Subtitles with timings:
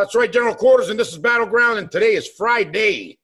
[0.00, 3.18] That's right, General Quarters, and this is Battleground, and today is Friday,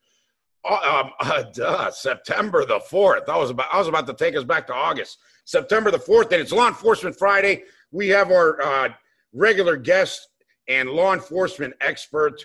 [0.62, 3.30] uh, um, uh, duh, September the fourth.
[3.30, 5.16] I was about I was about to take us back to August,
[5.46, 7.64] September the fourth, and it's Law Enforcement Friday.
[7.92, 8.88] We have our uh,
[9.32, 10.28] regular guest
[10.68, 12.44] and law enforcement expert,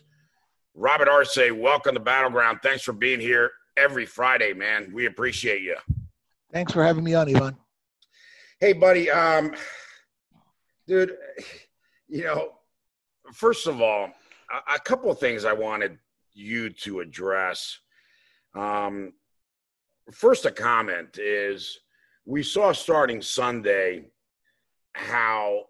[0.75, 1.37] Robert Arce.
[1.51, 2.59] Welcome to Battleground.
[2.63, 4.93] Thanks for being here every Friday, man.
[4.93, 5.75] We appreciate you.
[6.53, 7.57] Thanks for having me on, Ivan.
[8.61, 9.11] Hey, buddy.
[9.11, 9.53] Um,
[10.87, 11.17] dude,
[12.07, 12.53] you know,
[13.33, 14.11] first of all,
[14.75, 15.97] a, couple of things I wanted
[16.33, 17.79] you to address.
[18.55, 19.13] Um,
[20.11, 21.79] first, a comment is
[22.25, 24.05] we saw starting Sunday
[24.93, 25.63] how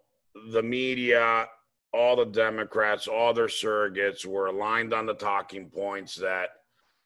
[0.50, 1.46] the media,
[1.92, 6.50] all the Democrats, all their surrogates were aligned on the talking points that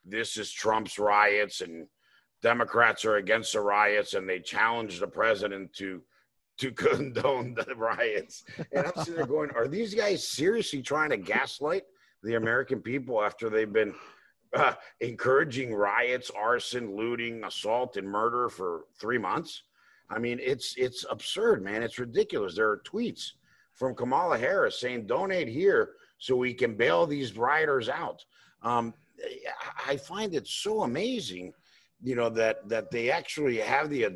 [0.04, 1.86] this is Trump's riots and
[2.42, 6.02] Democrats are against the riots and they challenged the president to
[6.59, 8.45] to condone the riots.
[8.73, 11.85] And I'm sitting there going, are these guys seriously trying to gaslight
[12.23, 13.95] the American people after they've been
[14.54, 19.63] uh, encouraging riots, arson, looting, assault, and murder for three months?
[20.09, 21.82] I mean, it's it's absurd, man.
[21.82, 22.54] It's ridiculous.
[22.54, 23.32] There are tweets
[23.74, 28.24] from Kamala Harris saying, "Donate here so we can bail these rioters out."
[28.63, 28.95] Um,
[29.87, 31.52] I find it so amazing,
[32.02, 34.08] you know, that that they actually have the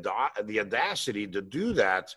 [0.43, 2.13] the audacity to do that,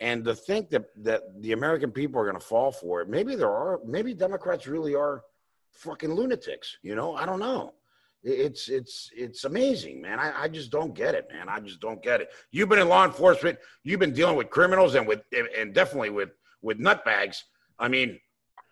[0.00, 3.08] and to think that that the American people are going to fall for it.
[3.08, 3.80] Maybe there are.
[3.84, 5.22] Maybe Democrats really are
[5.72, 6.78] fucking lunatics.
[6.82, 7.74] You know, I don't know.
[8.22, 10.18] It's it's it's amazing, man.
[10.18, 11.48] I, I just don't get it, man.
[11.48, 12.30] I just don't get it.
[12.50, 13.58] You've been in law enforcement.
[13.84, 17.44] You've been dealing with criminals and with and definitely with with nutbags.
[17.78, 18.18] I mean,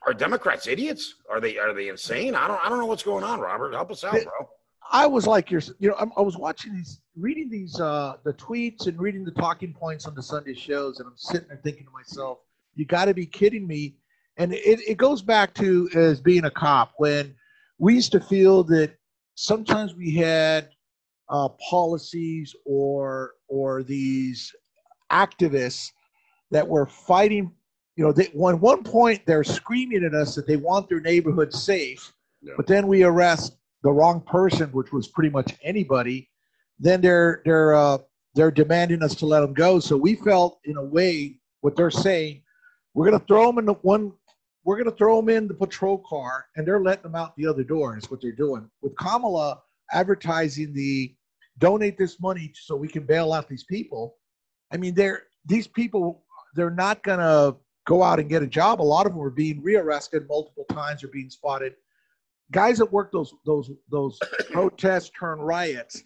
[0.06, 1.14] are Democrats idiots?
[1.30, 2.34] Are they are they insane?
[2.34, 3.74] I don't I don't know what's going on, Robert.
[3.74, 4.48] Help us out, bro.
[4.92, 8.86] I was like you're you know I was watching these reading these uh the tweets
[8.86, 11.92] and reading the talking points on the Sunday shows and I'm sitting there thinking to
[11.92, 12.39] myself,
[12.74, 13.96] you got to be kidding me.
[14.36, 17.34] And it, it goes back to as being a cop when
[17.78, 18.92] we used to feel that
[19.36, 20.70] sometimes we had
[21.28, 24.52] uh, policies or or these
[25.12, 25.90] activists
[26.50, 27.52] that were fighting
[27.96, 31.52] you know, they, one one point they're screaming at us that they want their neighborhood
[31.52, 32.12] safe,
[32.42, 32.55] yeah.
[32.56, 36.28] but then we arrest the wrong person, which was pretty much anybody.
[36.80, 37.98] Then they're they're uh,
[38.34, 39.78] they're demanding us to let them go.
[39.78, 42.42] So we felt, in a way, what they're saying,
[42.94, 44.12] we're going to throw them in the one.
[44.64, 47.46] We're going to throw them in the patrol car, and they're letting them out the
[47.46, 47.96] other door.
[47.96, 49.61] Is what they're doing with Kamala
[49.92, 51.14] advertising the
[51.58, 54.17] donate this money so we can bail out these people.
[54.73, 56.24] I mean, they're these people.
[56.56, 57.56] They're not going to
[57.86, 58.80] go out and get a job.
[58.80, 61.74] A lot of them are being rearrested multiple times or being spotted.
[62.52, 64.18] Guys that work those those those
[64.50, 66.02] protests turn riots,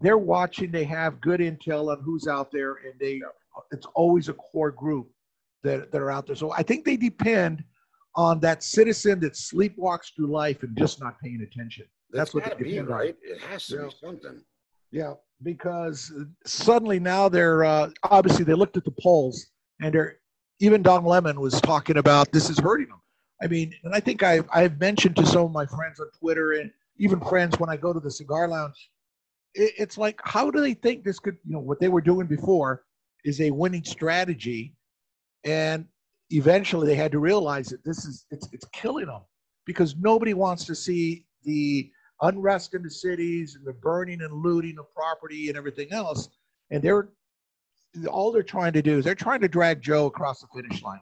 [0.00, 0.70] they're watching.
[0.70, 3.20] They have good intel on who's out there, and they
[3.72, 5.10] it's always a core group
[5.62, 6.36] that, that are out there.
[6.36, 7.64] So I think they depend
[8.16, 11.86] on that citizen that sleepwalks through life and just not paying attention.
[12.10, 13.16] That's, what they depend be, right?
[13.28, 13.36] On.
[13.36, 13.84] It has to yeah.
[13.84, 14.42] be something.
[14.90, 15.12] Yeah,
[15.42, 16.12] because
[16.44, 19.46] suddenly now they're uh, obviously they looked at the polls
[19.80, 20.18] and they're
[20.58, 23.00] even Don Lemon was talking about this is hurting them.
[23.42, 26.52] I mean, and I think I've, I've mentioned to some of my friends on Twitter
[26.52, 28.90] and even friends when I go to the cigar lounge,
[29.54, 32.26] it, it's like, how do they think this could, you know, what they were doing
[32.26, 32.84] before
[33.24, 34.74] is a winning strategy?
[35.44, 35.86] And
[36.28, 39.22] eventually they had to realize that this is, it's, it's killing them
[39.64, 41.90] because nobody wants to see the
[42.20, 46.28] unrest in the cities and the burning and looting of property and everything else.
[46.70, 47.08] And they're
[48.08, 51.00] all they're trying to do is they're trying to drag Joe across the finish line.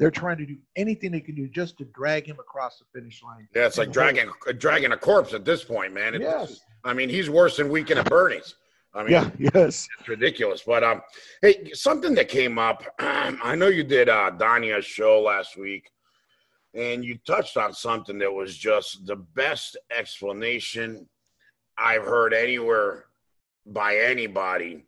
[0.00, 3.22] They're trying to do anything they can do just to drag him across the finish
[3.22, 3.46] line.
[3.54, 6.14] Yeah, it's like dragging dragging a corpse at this point, man.
[6.14, 6.60] It, yes.
[6.82, 8.54] I mean, he's worse than Weekend at Bernie's.
[8.94, 10.62] I mean, yeah, yes, it's ridiculous.
[10.66, 11.02] But um,
[11.42, 12.82] hey, something that came up.
[12.98, 15.90] I know you did uh, Dania's show last week,
[16.72, 21.06] and you touched on something that was just the best explanation
[21.76, 23.04] I've heard anywhere
[23.66, 24.86] by anybody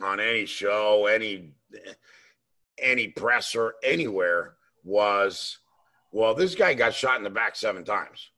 [0.00, 1.54] on any show, any
[2.82, 4.54] any presser, anywhere
[4.84, 5.58] was,
[6.12, 8.30] well, this guy got shot in the back seven times.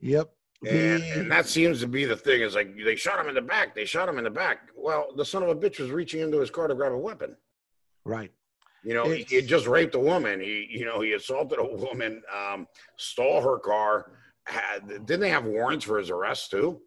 [0.00, 0.30] Yep.
[0.68, 3.40] And, and that seems to be the thing is like they shot him in the
[3.40, 3.76] back.
[3.76, 4.70] They shot him in the back.
[4.76, 7.36] Well, the son of a bitch was reaching into his car to grab a weapon.
[8.04, 8.32] Right.
[8.82, 10.40] You know, it's, he just raped a woman.
[10.40, 14.12] He, you know, he assaulted a woman, um, stole her car.
[14.44, 16.80] Had, didn't they have warrants for his arrest too?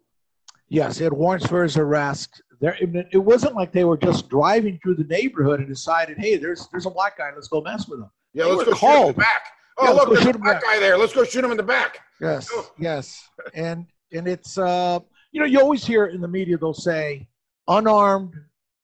[0.68, 2.42] Yes, he had warrants for his arrest.
[2.62, 6.68] There, it wasn't like they were just driving through the neighborhood and decided, "Hey, there's
[6.68, 7.32] there's a black guy.
[7.34, 8.80] Let's go mess with him." Yeah, they let's go called.
[8.80, 9.42] shoot him in the back.
[9.78, 10.96] Oh, yeah, look, there's a black guy there.
[10.96, 11.98] Let's go shoot him in the back.
[12.20, 12.70] Yes, oh.
[12.78, 15.00] yes, and and it's uh,
[15.32, 17.26] you know, you always hear in the media they'll say
[17.66, 18.34] unarmed.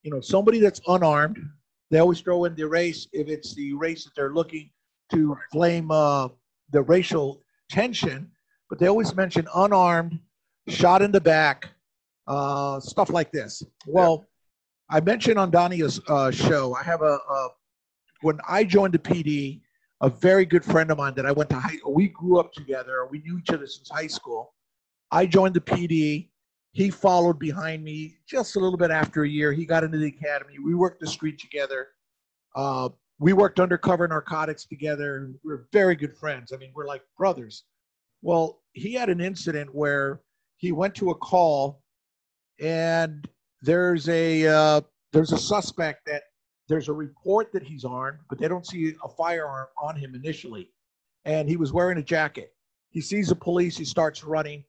[0.03, 1.39] You know, somebody that's unarmed.
[1.89, 4.71] They always throw in the race if it's the race that they're looking
[5.13, 6.27] to blame uh,
[6.71, 8.29] the racial tension,
[8.69, 10.19] but they always mention unarmed,
[10.67, 11.69] shot in the back,
[12.29, 13.63] uh, stuff like this.
[13.87, 14.25] Well,
[14.89, 17.49] I mentioned on Donnie's uh, show, I have a, a,
[18.21, 19.61] when I joined the PD,
[20.01, 23.07] a very good friend of mine that I went to high, we grew up together.
[23.09, 24.53] We knew each other since high school.
[25.11, 26.29] I joined the PD.
[26.71, 29.51] He followed behind me just a little bit after a year.
[29.51, 30.59] He got into the academy.
[30.63, 31.87] We worked the street together.
[32.55, 35.31] Uh, we worked undercover narcotics together.
[35.43, 36.53] We are very good friends.
[36.53, 37.63] I mean, we're like brothers.
[38.21, 40.21] Well, he had an incident where
[40.57, 41.81] he went to a call
[42.59, 43.27] and
[43.61, 46.23] there's a uh, there's a suspect that
[46.67, 50.69] there's a report that he's armed, but they don't see a firearm on him initially.
[51.25, 52.53] And he was wearing a jacket.
[52.91, 54.63] He sees the police, he starts running.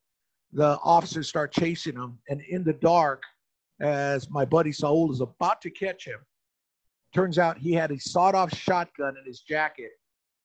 [0.53, 2.19] The officers start chasing him.
[2.29, 3.23] And in the dark,
[3.81, 6.19] as my buddy Saul is about to catch him,
[7.15, 9.93] turns out he had a sawed off shotgun in his jacket,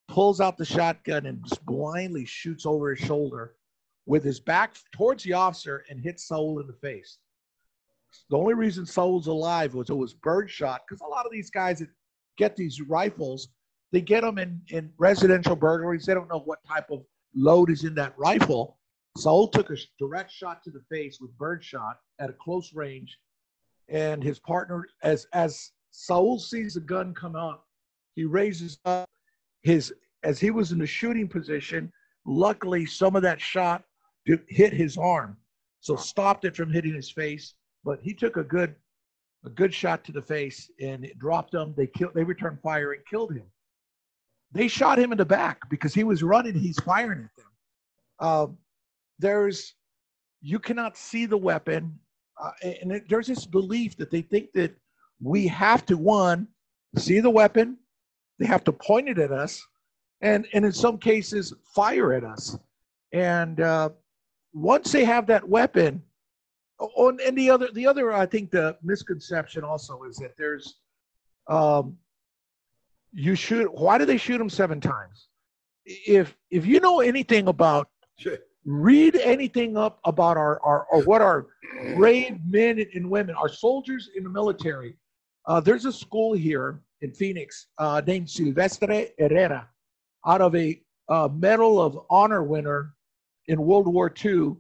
[0.08, 3.56] pulls out the shotgun and just blindly shoots over his shoulder
[4.06, 7.18] with his back towards the officer and hits Saul in the face.
[8.30, 11.80] The only reason Saul's alive was it was birdshot because a lot of these guys
[11.80, 11.90] that
[12.38, 13.50] get these rifles,
[13.92, 16.06] they get them in, in residential burglaries.
[16.06, 17.04] They don't know what type of
[17.36, 18.78] load is in that rifle.
[19.18, 23.18] Saul took a direct shot to the face with birdshot at a close range,
[23.88, 27.66] and his partner, as as Saul sees the gun come up,
[28.16, 29.10] he raises up
[29.62, 31.92] his as he was in the shooting position.
[32.26, 33.84] Luckily, some of that shot
[34.26, 35.38] hit his arm,
[35.80, 37.54] so stopped it from hitting his face
[37.86, 38.76] but he took a good
[39.46, 41.76] a good shot to the face and it dropped him.
[41.78, 42.14] They killed.
[42.16, 43.46] They returned fire and killed him.
[44.52, 46.56] They shot him in the back because he was running.
[46.56, 48.28] He's firing at them.
[48.28, 48.58] Um,
[49.20, 49.76] there's
[50.42, 51.98] you cannot see the weapon,
[52.42, 54.76] uh, and it, there's this belief that they think that
[55.22, 56.48] we have to one
[56.98, 57.78] see the weapon,
[58.40, 59.66] they have to point it at us,
[60.22, 62.58] and and in some cases fire at us.
[63.12, 63.90] And uh,
[64.54, 66.02] once they have that weapon,
[66.80, 70.80] Oh, and the other, the other, I think the misconception also is that there's,
[71.48, 71.98] um,
[73.14, 73.74] you shoot.
[73.74, 75.30] Why do they shoot him seven times?
[75.86, 77.88] If if you know anything about,
[78.20, 78.40] sure.
[78.66, 81.48] read anything up about our, our or what our
[81.96, 84.98] brave men and women, our soldiers in the military.
[85.46, 89.70] Uh, there's a school here in Phoenix uh, named Silvestre Herrera,
[90.26, 92.96] out of a uh, Medal of Honor winner
[93.48, 94.56] in World War II.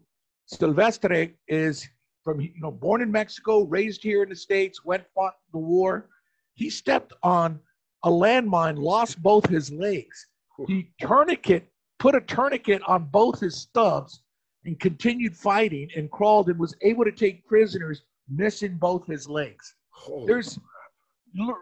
[0.45, 1.89] Silvestre is
[2.25, 6.09] from you know born in Mexico, raised here in the states, went fought the war.
[6.55, 7.59] He stepped on
[8.03, 10.27] a landmine, lost both his legs.
[10.67, 14.21] He tourniquet put a tourniquet on both his stubs
[14.65, 19.75] and continued fighting and crawled and was able to take prisoners missing both his legs.
[19.91, 20.59] Holy there's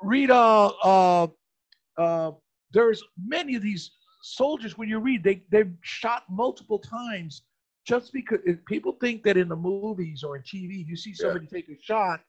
[0.04, 1.28] read uh, uh
[1.98, 2.32] uh
[2.72, 7.44] there's many of these soldiers when you read they they've shot multiple times
[7.86, 11.58] just because people think that in the movies or in TV, you see somebody yeah.
[11.58, 12.22] take a shot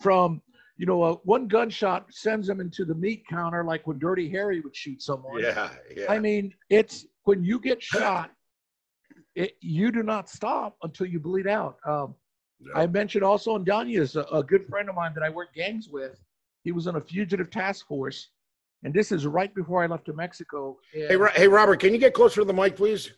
[0.00, 0.40] from,
[0.76, 4.60] you know, a, one gunshot sends them into the meat counter, like when Dirty Harry
[4.60, 5.40] would shoot someone.
[5.42, 6.06] Yeah, yeah.
[6.08, 8.30] I mean, it's when you get shot,
[9.34, 11.78] it, you do not stop until you bleed out.
[11.86, 12.14] Um.
[12.74, 15.54] I mentioned also, and Danya is a, a good friend of mine that I work
[15.54, 16.18] gangs with.
[16.64, 18.30] He was on a fugitive task force,
[18.82, 20.78] and this is right before I left to Mexico.
[20.94, 23.10] And, hey, hey, Robert, can you get closer to the mic, please?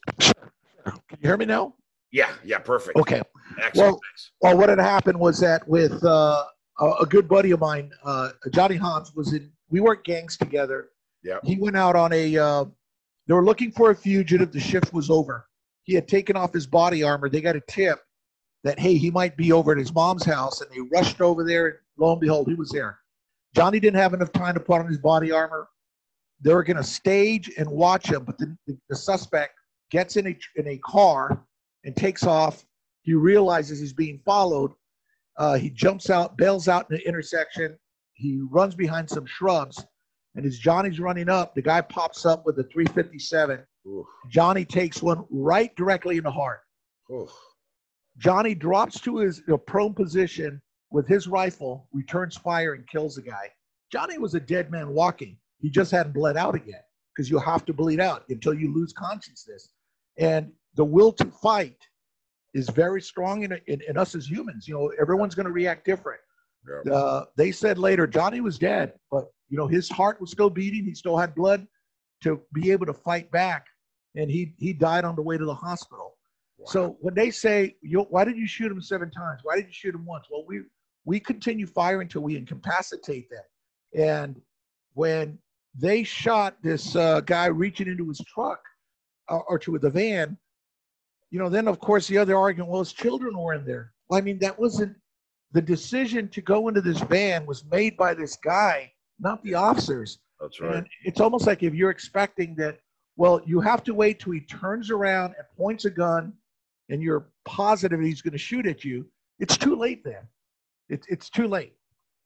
[1.18, 1.74] Can you hear me now?
[2.12, 2.96] Yeah, yeah, perfect.
[2.96, 3.20] Okay.
[3.60, 3.74] Excellent.
[3.76, 4.00] Well,
[4.40, 6.44] well, what had happened was that with uh,
[6.78, 9.50] a good buddy of mine, uh, Johnny Hans, was in.
[9.68, 10.90] We worked gangs together.
[11.24, 11.38] Yeah.
[11.42, 12.38] He went out on a.
[12.38, 12.64] Uh,
[13.26, 14.52] they were looking for a fugitive.
[14.52, 15.48] The shift was over.
[15.82, 17.28] He had taken off his body armor.
[17.28, 17.98] They got a tip
[18.62, 21.66] that hey, he might be over at his mom's house, and they rushed over there.
[21.66, 23.00] And lo and behold, he was there.
[23.56, 25.68] Johnny didn't have enough time to put on his body armor.
[26.40, 29.57] They were going to stage and watch him, but the, the, the suspect
[29.90, 31.44] gets in a, in a car
[31.84, 32.64] and takes off.
[33.02, 34.72] He realizes he's being followed.
[35.36, 37.78] Uh, he jumps out, bails out in the intersection.
[38.14, 39.84] He runs behind some shrubs.
[40.34, 43.60] And as Johnny's running up, the guy pops up with a 357.
[43.86, 44.06] Oof.
[44.28, 46.60] Johnny takes one right directly in the heart.
[47.12, 47.30] Oof.
[48.18, 53.14] Johnny drops to his you know, prone position with his rifle, returns fire, and kills
[53.14, 53.50] the guy.
[53.92, 55.36] Johnny was a dead man walking.
[55.60, 56.82] He just hadn't bled out again
[57.14, 59.70] because you have to bleed out until you lose consciousness.
[60.18, 61.78] And the will to fight
[62.54, 64.66] is very strong in, in, in us as humans.
[64.66, 66.20] You know, everyone's going to react different.
[66.84, 66.92] Yeah.
[66.92, 70.84] Uh, they said later Johnny was dead, but you know his heart was still beating.
[70.84, 71.66] He still had blood
[72.22, 73.66] to be able to fight back,
[74.16, 76.16] and he he died on the way to the hospital.
[76.58, 76.66] Wow.
[76.66, 77.76] So when they say,
[78.10, 79.40] "Why did you shoot him seven times?
[79.44, 80.62] Why did you shoot him once?" Well, we
[81.04, 83.44] we continue firing until we incapacitate them.
[83.94, 84.40] And
[84.92, 85.38] when
[85.74, 88.60] they shot this uh, guy reaching into his truck,
[89.28, 90.36] or to the van,
[91.30, 93.92] you know, then of course the other argument, well, his children were in there.
[94.08, 94.96] Well, I mean, that wasn't
[95.52, 100.18] the decision to go into this van was made by this guy, not the officers.
[100.40, 100.76] That's right.
[100.76, 102.80] And it's almost like if you're expecting that,
[103.16, 106.32] well, you have to wait till he turns around and points a gun
[106.88, 109.06] and you're positive he's going to shoot at you.
[109.38, 110.22] It's too late then.
[110.88, 111.74] It's it's too late.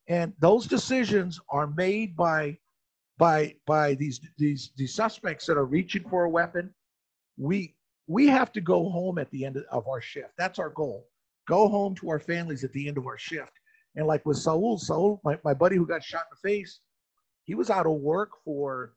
[0.08, 2.58] And those decisions are made by
[3.18, 6.72] by by these these these suspects that are reaching for a weapon.
[7.36, 7.74] We
[8.06, 10.32] we have to go home at the end of our shift.
[10.36, 11.08] That's our goal.
[11.46, 13.52] Go home to our families at the end of our shift.
[13.96, 16.80] And like with Saul, Saul, my, my buddy who got shot in the face,
[17.44, 18.94] he was out of work for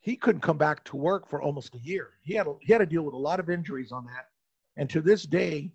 [0.00, 2.10] he couldn't come back to work for almost a year.
[2.22, 4.26] He had a, he had to deal with a lot of injuries on that.
[4.76, 5.72] And to this day,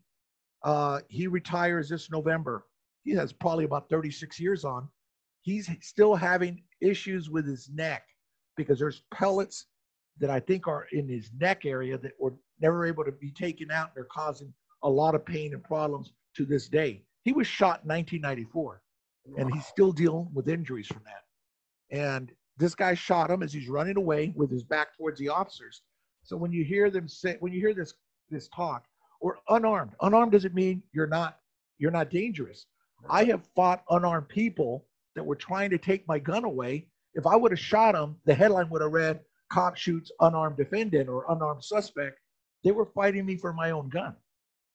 [0.64, 2.66] uh, he retires this November.
[3.04, 4.90] He has probably about 36 years on.
[5.42, 8.04] He's still having issues with his neck
[8.58, 9.68] because there's pellets
[10.20, 13.72] that I think are in his neck area that were never able to be taken
[13.72, 13.94] out.
[13.94, 17.04] They're causing a lot of pain and problems to this day.
[17.24, 18.82] He was shot in 1994,
[19.38, 21.96] and he's still dealing with injuries from that.
[21.96, 25.82] And this guy shot him as he's running away with his back towards the officers.
[26.24, 27.94] So when you hear them say, when you hear this
[28.30, 28.86] this talk,
[29.22, 31.40] or unarmed, unarmed doesn't mean you're not
[31.78, 32.66] you're not dangerous.
[33.10, 36.88] I have fought unarmed people that were trying to take my gun away.
[37.14, 41.10] If I would have shot them, the headline would have read "Cop shoots unarmed defendant"
[41.10, 42.20] or "Unarmed suspect."
[42.64, 44.16] They were fighting me for my own gun.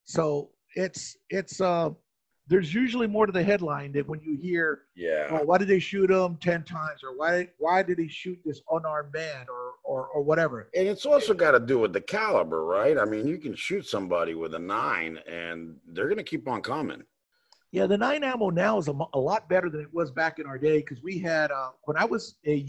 [0.05, 1.91] So it's it's uh
[2.49, 5.79] there's usually more to the headline than when you hear, yeah, well, why did they
[5.79, 10.09] shoot him ten times, or why why did he shoot this unarmed man, or or
[10.09, 10.69] or whatever.
[10.75, 12.99] And it's also got to do with the caliber, right?
[12.99, 16.63] I mean, you can shoot somebody with a nine, and they're going to keep on
[16.63, 17.03] coming.
[17.71, 20.47] Yeah, the nine ammo now is a, a lot better than it was back in
[20.47, 22.67] our day because we had uh, when I was a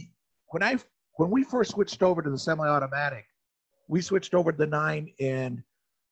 [0.50, 0.77] when I
[1.15, 3.25] when we first switched over to the semi-automatic,
[3.88, 5.62] we switched over to the nine, and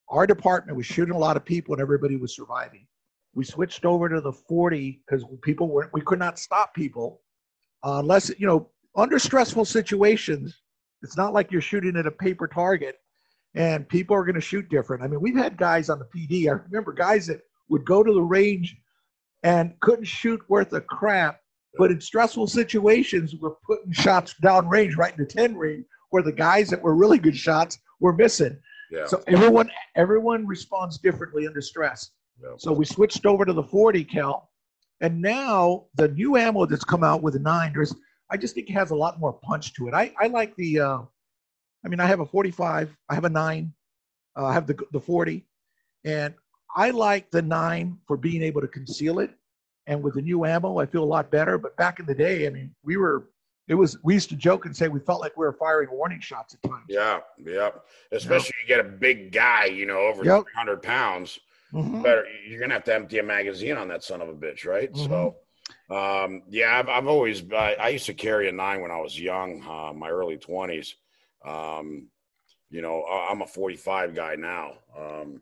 [0.10, 2.86] our department was shooting a lot of people, and everybody was surviving.
[3.34, 7.22] We switched over to the 40 because people were we could not stop people
[7.84, 10.62] uh, unless you know under stressful situations.
[11.02, 12.98] It's not like you're shooting at a paper target,
[13.56, 15.02] and people are going to shoot different.
[15.02, 16.48] I mean, we've had guys on the PD.
[16.48, 18.78] I remember guys that would go to the range
[19.44, 21.40] and couldn't shoot worth a crap,
[21.78, 26.24] but in stressful situations we're putting shots down range right in the 10 range where
[26.24, 28.58] the guys that were really good shots were missing.
[28.92, 29.08] Yeah.
[29.08, 32.12] So everyone everyone responds differently under stress.
[32.42, 32.50] Yeah.
[32.58, 34.50] So we switched over to the 40 cal,
[35.00, 37.96] and now the new ammo that's come out with the nine, there's
[38.30, 39.94] I just think it has a lot more punch to it.
[39.94, 41.00] I I like the, uh,
[41.86, 43.74] I mean I have a 45, I have a nine,
[44.38, 45.46] uh, I have the the 40,
[46.04, 46.34] and
[46.76, 49.32] I like the nine for being able to conceal it.
[49.88, 51.58] And with the new ammo, I feel a lot better.
[51.58, 53.28] But back in the day, I mean, we were
[53.68, 56.20] it was we used to joke and say we felt like we were firing warning
[56.20, 56.86] shots at times.
[56.90, 57.70] Yeah, yeah.
[58.12, 60.44] Especially you get a big guy, you know, over Yep.
[60.44, 61.40] 300 pounds.
[61.74, 62.04] Mhm.
[62.04, 64.92] Better, you're gonna have to empty a magazine on that son of a bitch, right?
[64.92, 65.08] Mhm.
[65.08, 65.36] So,
[65.96, 69.18] um, yeah, I've, I've always I, I used to carry a nine when I was
[69.20, 70.96] young, uh, my early 20s.
[71.46, 72.08] Um,
[72.70, 74.74] you know, I- I'm a 45 guy now.
[74.98, 75.42] Um,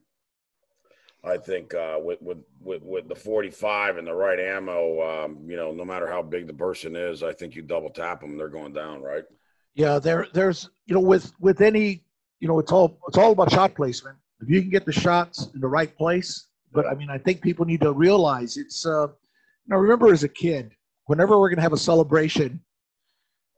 [1.23, 5.57] I think uh, with, with with with the 45 and the right ammo, um, you
[5.57, 8.47] know, no matter how big the person is, I think you double tap them, they're
[8.47, 9.25] going down, right?
[9.73, 12.03] Yeah, there there's you know with with any
[12.39, 14.17] you know it's all it's all about shot placement.
[14.41, 17.41] If you can get the shots in the right place, but I mean I think
[17.41, 20.71] people need to realize it's uh you know remember as a kid,
[21.05, 22.61] whenever we're gonna have a celebration,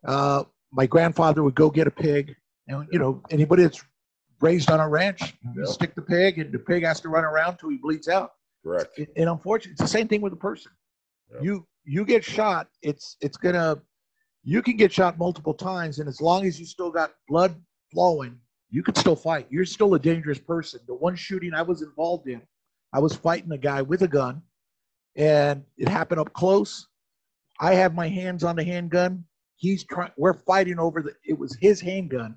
[0.07, 2.35] uh my grandfather would go get a pig
[2.67, 3.83] and you know anybody that's
[4.41, 5.21] raised on a ranch,
[5.55, 5.71] you Yeah.
[5.71, 8.33] stick the pig and the pig has to run around till he bleeds out.
[8.63, 8.97] Correct.
[8.97, 10.71] And- and unfortunately it's the same thing with a person
[11.33, 11.41] Yeah.
[11.41, 13.81] you you get shot it's it's gonna
[14.43, 17.59] you can get shot multiple times and as long as you still got blood
[17.91, 21.81] flowing you can still fight you're still a dangerous person the one shooting i was
[21.81, 22.39] involved in
[22.93, 24.43] i was fighting a guy with a gun
[25.15, 26.87] and it happened up close
[27.59, 31.55] i have my hands on the handgun he's trying we're fighting over the it was
[31.55, 32.35] his handgun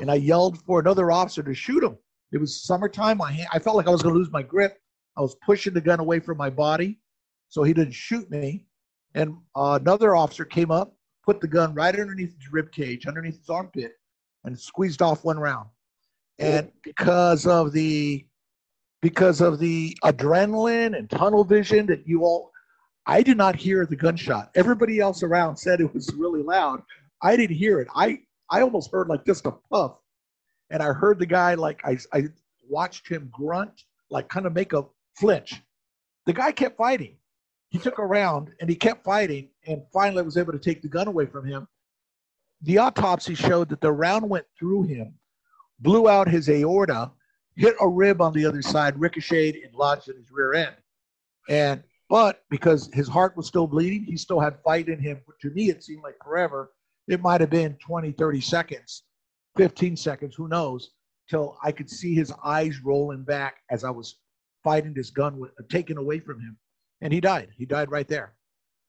[0.00, 1.96] and i yelled for another officer to shoot him
[2.32, 4.78] it was summertime my hand i felt like i was going to lose my grip
[5.16, 6.98] I was pushing the gun away from my body
[7.48, 8.64] so he didn't shoot me.
[9.14, 13.38] And uh, another officer came up, put the gun right underneath his rib cage, underneath
[13.38, 13.92] his armpit,
[14.44, 15.68] and squeezed off one round.
[16.38, 18.26] And because of the
[19.02, 22.50] because of the adrenaline and tunnel vision that you all
[23.04, 24.50] I did not hear the gunshot.
[24.54, 26.82] Everybody else around said it was really loud.
[27.20, 27.88] I didn't hear it.
[27.94, 28.20] I
[28.52, 29.96] I almost heard like just a puff.
[30.70, 32.28] And I heard the guy like I I
[32.68, 34.84] watched him grunt, like kind of make a
[35.16, 35.60] flinch.
[36.26, 37.16] The guy kept fighting.
[37.70, 40.88] He took a round and he kept fighting and finally was able to take the
[40.88, 41.66] gun away from him.
[42.60, 45.14] The autopsy showed that the round went through him
[45.82, 47.10] blew out his aorta,
[47.56, 50.76] hit a rib on the other side, ricocheted, and lodged in his rear end.
[51.48, 55.20] And but because his heart was still bleeding, he still had fight in him.
[55.40, 56.70] To me, it seemed like forever.
[57.08, 59.04] It might have been 20, 30 seconds,
[59.56, 60.90] 15 seconds, who knows,
[61.28, 64.18] till I could see his eyes rolling back as I was
[64.62, 66.56] fighting this gun with, taken away from him.
[67.00, 67.48] And he died.
[67.56, 68.34] He died right there.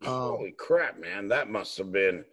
[0.06, 1.28] Um, Holy crap, man!
[1.30, 2.26] That must have been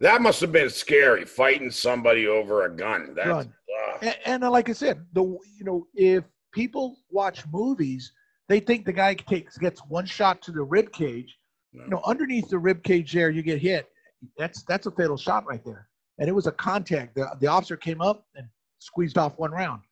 [0.00, 3.14] that must have been scary fighting somebody over a gun.
[3.14, 3.52] That's gun.
[3.92, 8.12] Uh, and, and, like I said, the you know if people watch movies,
[8.48, 11.36] they think the guy takes gets one shot to the rib cage.
[11.72, 11.84] No.
[11.84, 13.88] You know, underneath the rib cage there, you get hit.
[14.36, 15.88] That's that's a fatal shot right there.
[16.18, 17.14] And it was a contact.
[17.14, 18.46] The, the officer came up and
[18.78, 19.82] squeezed off one round.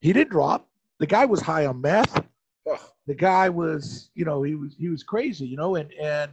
[0.00, 0.68] He did drop.
[1.00, 2.24] The guy was high on meth.
[2.70, 2.80] Ugh.
[3.06, 6.30] The guy was, you know, he was he was crazy, you know, and and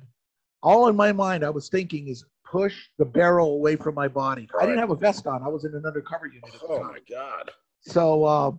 [0.62, 4.48] all in my mind I was thinking is push the barrel away from my body.
[4.54, 4.64] Right.
[4.64, 5.42] I didn't have a vest on.
[5.44, 6.52] I was in an undercover unit.
[6.68, 7.52] Oh my god.
[7.82, 8.52] So uh,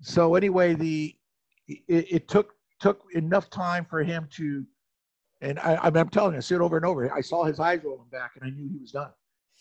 [0.00, 1.14] so anyway, the
[1.68, 4.64] it, it, took took enough time for him to,
[5.40, 7.12] and I, I'm telling you, I see it over and over.
[7.12, 9.10] I saw his eyes rolling back, and I knew he was done.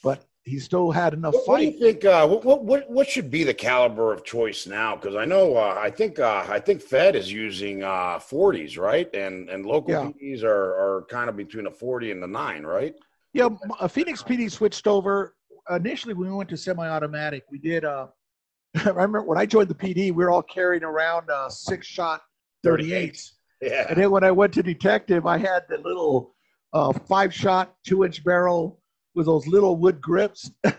[0.04, 1.52] But he still had enough what, fight.
[1.52, 2.06] What do you think?
[2.06, 4.96] Uh, what, what what should be the caliber of choice now?
[4.96, 9.14] Because I know uh, I think uh, I think Fed is using uh, 40s, right?
[9.14, 10.12] And and local yeah.
[10.12, 12.94] PDs are are kind of between a 40 and the nine, right?
[13.34, 13.50] Yeah,
[13.90, 15.36] Phoenix PD switched over
[15.70, 17.44] initially when we went to semi-automatic.
[17.52, 17.84] We did.
[17.84, 18.08] Uh,
[18.86, 22.22] I remember when I joined the PD, we were all carrying around uh, six-shot
[22.66, 23.32] 38s.
[23.66, 23.86] Yeah.
[23.90, 26.36] And then when I went to detective, I had the little
[26.74, 28.80] uh, five-shot, two-inch barrel
[29.16, 30.76] with those little wood grips, and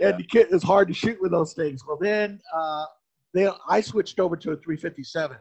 [0.00, 0.16] yeah.
[0.32, 1.82] it's hard to shoot with those things.
[1.86, 2.84] Well, then uh,
[3.34, 5.36] they I switched over to a 357,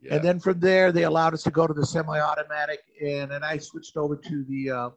[0.00, 0.14] yeah.
[0.14, 3.58] and then from there they allowed us to go to the semi-automatic, and then I
[3.58, 4.90] switched over to the uh,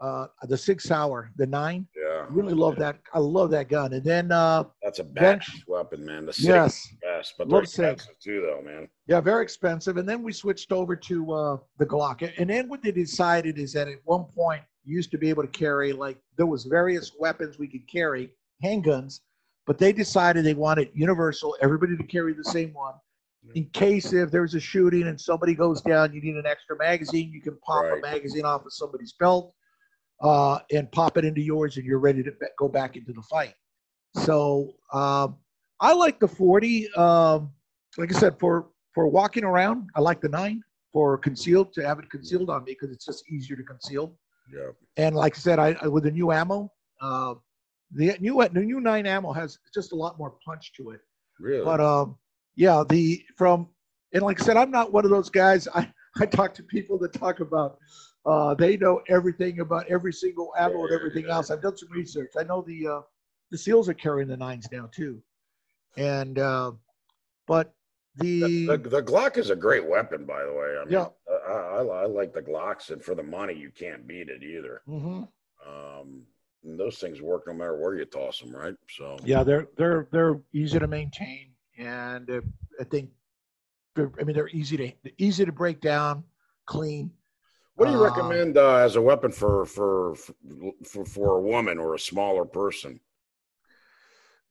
[0.00, 1.86] uh, the Sig Sauer, the nine.
[1.96, 2.92] Yeah, really love yeah.
[2.92, 3.00] that.
[3.12, 3.92] I love that gun.
[3.92, 6.26] And then uh, that's a bad weapon, man.
[6.26, 8.88] The yes, best, but they're expensive too, though, man.
[9.06, 9.96] Yeah, very expensive.
[9.96, 12.30] And then we switched over to uh, the Glock.
[12.38, 15.48] And then what they decided is that at one point used to be able to
[15.48, 18.30] carry like there was various weapons we could carry,
[18.64, 19.20] handguns,
[19.66, 22.94] but they decided they wanted universal, everybody to carry the same one.
[23.54, 27.30] In case if there's a shooting and somebody goes down, you need an extra magazine.
[27.32, 27.98] You can pop right.
[27.98, 29.54] a magazine off of somebody's belt
[30.20, 33.22] uh, and pop it into yours, and you're ready to be- go back into the
[33.22, 33.54] fight.
[34.16, 35.36] So um,
[35.80, 36.92] I like the 40.
[36.94, 37.52] Um,
[37.98, 40.62] like I said, for for walking around, I like the nine.
[40.92, 44.16] For concealed, to have it concealed on me because it's just easier to conceal.
[44.50, 44.70] Yeah.
[44.96, 47.34] And like I said, I with the new ammo, uh,
[47.92, 51.00] the new the new nine ammo has just a lot more punch to it.
[51.38, 51.64] Really.
[51.64, 52.16] But um,
[52.56, 53.68] yeah, the from
[54.14, 55.68] and like I said, I'm not one of those guys.
[55.74, 57.78] I I talk to people that talk about
[58.26, 61.50] uh, they know everything about every single ammo and everything else.
[61.50, 62.32] I've done some research.
[62.38, 63.00] I know the uh,
[63.50, 65.22] the seals are carrying the nines now too,
[65.96, 66.72] and uh,
[67.46, 67.72] but
[68.16, 70.76] the, the, the Glock is a great weapon, by the way.
[70.80, 71.06] I mean, yeah,
[71.48, 74.82] I, I, I, like the Glocks, and for the money, you can't beat it either.
[74.88, 75.22] Mm-hmm.
[75.68, 76.22] Um,
[76.64, 78.74] those things work no matter where you toss them, right?
[78.90, 82.40] So yeah, they're they're they're easy to maintain, and uh,
[82.80, 83.10] I think
[83.98, 86.24] I mean they're easy to easy to break down,
[86.64, 87.12] clean.
[87.76, 90.16] What do you uh, recommend uh, as a weapon for, for
[90.84, 93.00] for for a woman or a smaller person?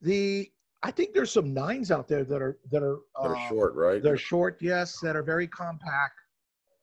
[0.02, 0.50] The
[0.84, 4.02] I think there's some nines out there that are that are uh, short, right?
[4.02, 6.20] They're short, yes, that are very compact.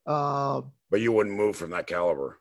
[0.05, 2.41] Uh, but you wouldn't move from that caliber.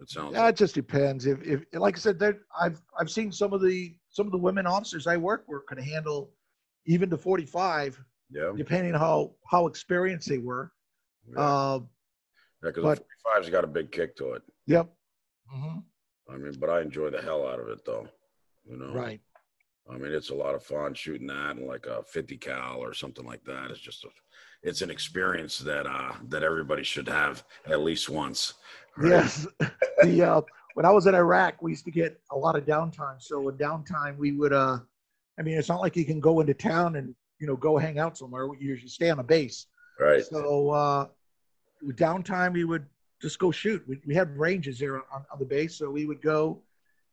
[0.00, 0.32] It sounds.
[0.32, 0.54] Yeah, like.
[0.54, 1.26] it just depends.
[1.26, 2.22] If, if like I said,
[2.58, 5.76] I've I've seen some of the some of the women officers I work with can
[5.76, 6.32] handle
[6.86, 8.02] even to 45.
[8.30, 8.52] Yeah.
[8.56, 10.72] Depending on how how experienced they were.
[11.30, 11.40] Yeah.
[11.40, 11.80] Uh,
[12.66, 14.42] yeah, because 45's got a big kick to it.
[14.66, 14.92] Yep.
[15.54, 15.78] Mm-hmm.
[16.32, 18.08] I mean, but I enjoy the hell out of it, though.
[18.68, 18.92] You know.
[18.92, 19.20] Right.
[19.88, 22.92] I mean, it's a lot of fun shooting that and like a 50 cal or
[22.92, 23.70] something like that.
[23.70, 24.08] It's just a,
[24.62, 28.54] it's an experience that uh that everybody should have at least once.
[28.96, 29.10] Right?
[29.10, 29.46] Yes.
[30.02, 30.40] the uh
[30.74, 33.20] when I was in Iraq, we used to get a lot of downtime.
[33.22, 34.78] So in downtime, we would uh
[35.38, 37.98] I mean, it's not like you can go into town and you know go hang
[37.98, 38.46] out somewhere.
[38.46, 39.66] You usually stay on a base.
[40.00, 40.24] Right.
[40.24, 41.15] So uh with
[41.84, 42.86] downtime, we would
[43.20, 43.82] just go shoot.
[43.86, 46.62] We, we had ranges there on, on the base, so we would go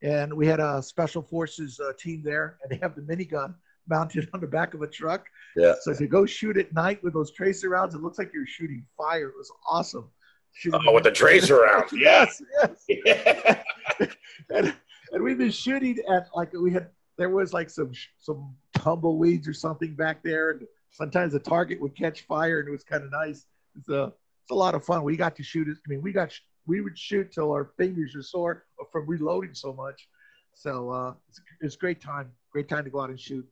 [0.04, 3.56] and we had a special forces uh, team there, and they have the minigun
[3.88, 5.26] mounted on the back of a truck.
[5.56, 5.74] Yeah.
[5.82, 8.86] So to go shoot at night with those tracer rounds, it looks like you're shooting
[8.98, 9.30] fire.
[9.30, 10.10] It was awesome.
[10.52, 11.92] Shooting oh, with the tracer rounds.
[11.98, 12.86] yes, yes.
[12.88, 13.64] Yeah.
[14.54, 14.74] and,
[15.12, 19.54] and we've been shooting at like we had there was like some some tumbleweeds or
[19.54, 23.12] something back there, and sometimes the target would catch fire, and it was kind of
[23.12, 23.46] nice.
[23.90, 24.12] A
[24.44, 25.04] it's a lot of fun.
[25.04, 25.78] We got to shoot it.
[25.86, 26.34] I mean, we got
[26.68, 30.08] we would shoot till our fingers were sore from reloading so much.
[30.54, 33.46] So uh, it's, it's great time, great time to go out and shoot.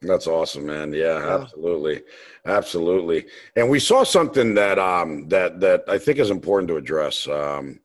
[0.00, 0.92] That's awesome, man.
[0.92, 2.02] Yeah, yeah, absolutely,
[2.44, 3.26] absolutely.
[3.54, 7.28] And we saw something that um that that I think is important to address.
[7.28, 7.78] Um,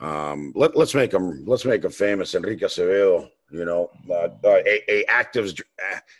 [0.00, 2.34] um, let, let's make him let's make him famous.
[2.34, 5.52] Enrique Acevedo, you know, uh, a, a active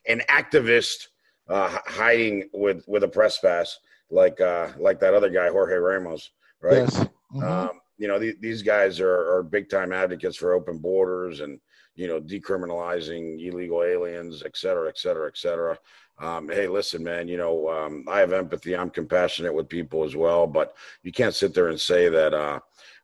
[0.06, 1.08] an activist
[1.48, 3.78] uh, hiding with with a press pass
[4.12, 6.74] like uh, like that other guy Jorge Ramos, right?
[6.74, 6.96] Yes.
[7.34, 7.42] Mm-hmm.
[7.42, 11.58] Um, you know, th- these guys are, are big time advocates for open borders and
[11.94, 15.78] you know decriminalizing illegal aliens, et cetera, et cetera, et cetera.
[16.18, 17.26] Um, hey, listen, man.
[17.26, 18.76] You know, um, I have empathy.
[18.76, 22.60] I'm compassionate with people as well, but you can't sit there and say that uh,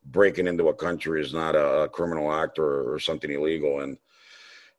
[0.07, 3.81] breaking into a country is not a, a criminal act or, or something illegal.
[3.81, 3.97] And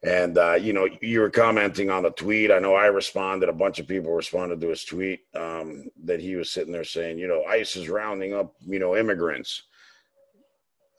[0.04, 2.52] and uh, you know, you were commenting on the tweet.
[2.52, 3.50] I know I responded.
[3.50, 7.18] A bunch of people responded to his tweet um, that he was sitting there saying,
[7.18, 9.64] you know, ICE is rounding up, you know, immigrants.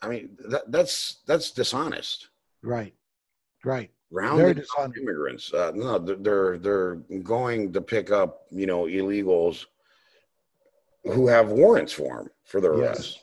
[0.03, 2.29] I mean, that, that's that's dishonest.
[2.63, 2.95] Right.
[3.65, 3.91] Right.
[4.11, 5.53] Rounding up immigrants.
[5.53, 9.67] Uh, no, they're they're going to pick up, you know, illegals
[11.05, 13.21] who have warrants for them for their arrest.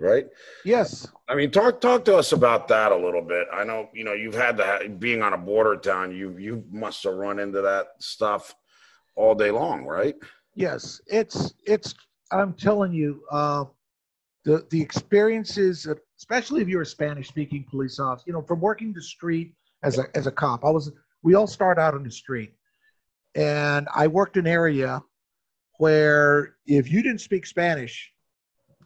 [0.00, 0.26] Right?
[0.64, 1.06] Yes.
[1.28, 3.46] I mean, talk talk to us about that a little bit.
[3.52, 6.14] I know you know you've had that being on a border town.
[6.14, 8.54] You you must have run into that stuff
[9.14, 10.14] all day long, right?
[10.54, 11.94] Yes, it's it's.
[12.30, 13.64] I'm telling you, uh,
[14.44, 15.86] the the experiences,
[16.18, 19.98] especially if you're a Spanish speaking police officer, you know, from working the street as
[19.98, 20.90] a as a cop, I was.
[21.22, 22.52] We all start out on the street,
[23.34, 25.02] and I worked an area
[25.78, 28.12] where if you didn't speak Spanish,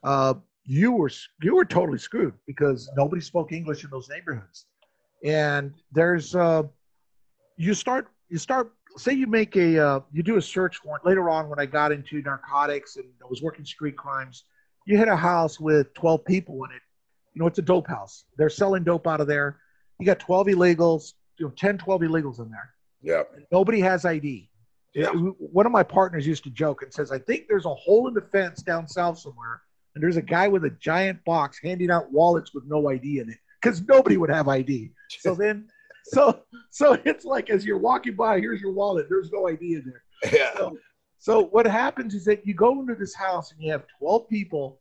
[0.05, 0.35] uh,
[0.67, 1.11] you were
[1.43, 4.67] you were totally screwed because nobody spoke English in those neighborhoods.
[5.25, 6.65] And there's uh,
[7.57, 11.31] you start you start say you make a uh, you do a search warrant later
[11.31, 14.45] on when I got into narcotics and I was working street crimes.
[14.87, 16.83] You hit a house with 12 people in it.
[17.35, 18.25] You know, it's a dope house.
[18.37, 19.59] They're selling dope out of there.
[19.99, 22.71] You got 12 illegals, you know, 10, 12 illegals in there.
[23.03, 23.23] Yeah.
[23.51, 24.49] Nobody has ID.
[24.95, 25.09] Yeah.
[25.11, 28.15] One of my partners used to joke and says, I think there's a hole in
[28.15, 29.61] the fence down south somewhere
[29.97, 33.31] and there's a guy with a giant box handing out wallets with no ID in
[33.31, 34.91] it because nobody would have ID.
[35.09, 35.69] So then,
[36.05, 39.07] so so it's like as you're walking by, here's your wallet.
[39.09, 40.33] There's no ID in there.
[40.33, 40.55] Yeah.
[40.55, 40.79] So,
[41.19, 44.81] so what happens is that you go into this house and you have 12 people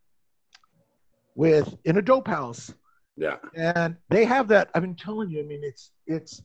[1.36, 2.74] with in a dope house.
[3.16, 3.38] Yeah.
[3.56, 4.70] And they have that.
[4.76, 5.40] I've been telling you.
[5.40, 6.42] I mean, it's it's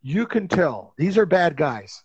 [0.00, 2.02] you can tell these are bad guys.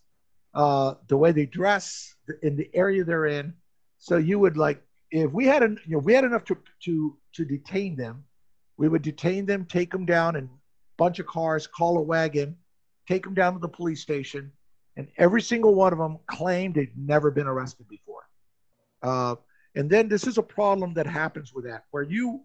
[0.53, 3.53] Uh, the way they dress in the area they're in.
[3.97, 7.17] So you would like if we had, an, you know, we had enough to, to,
[7.33, 8.23] to detain them,
[8.77, 10.49] we would detain them, take them down in a
[10.97, 12.55] bunch of cars, call a wagon,
[13.07, 14.51] take them down to the police station,
[14.95, 18.23] and every single one of them claimed they'd never been arrested before.
[19.03, 19.35] Uh,
[19.75, 22.41] and then this is a problem that happens with that, where you,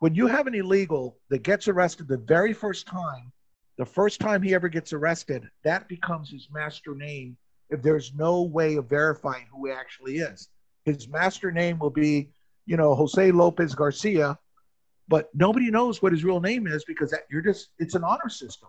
[0.00, 3.32] when you have an illegal that gets arrested the very first time,
[3.78, 7.36] the first time he ever gets arrested, that becomes his master name
[7.70, 10.48] if there's no way of verifying who he actually is.
[10.84, 12.30] His master name will be,
[12.66, 14.38] you know, Jose Lopez Garcia,
[15.08, 18.28] but nobody knows what his real name is because that, you're just it's an honor
[18.28, 18.68] system.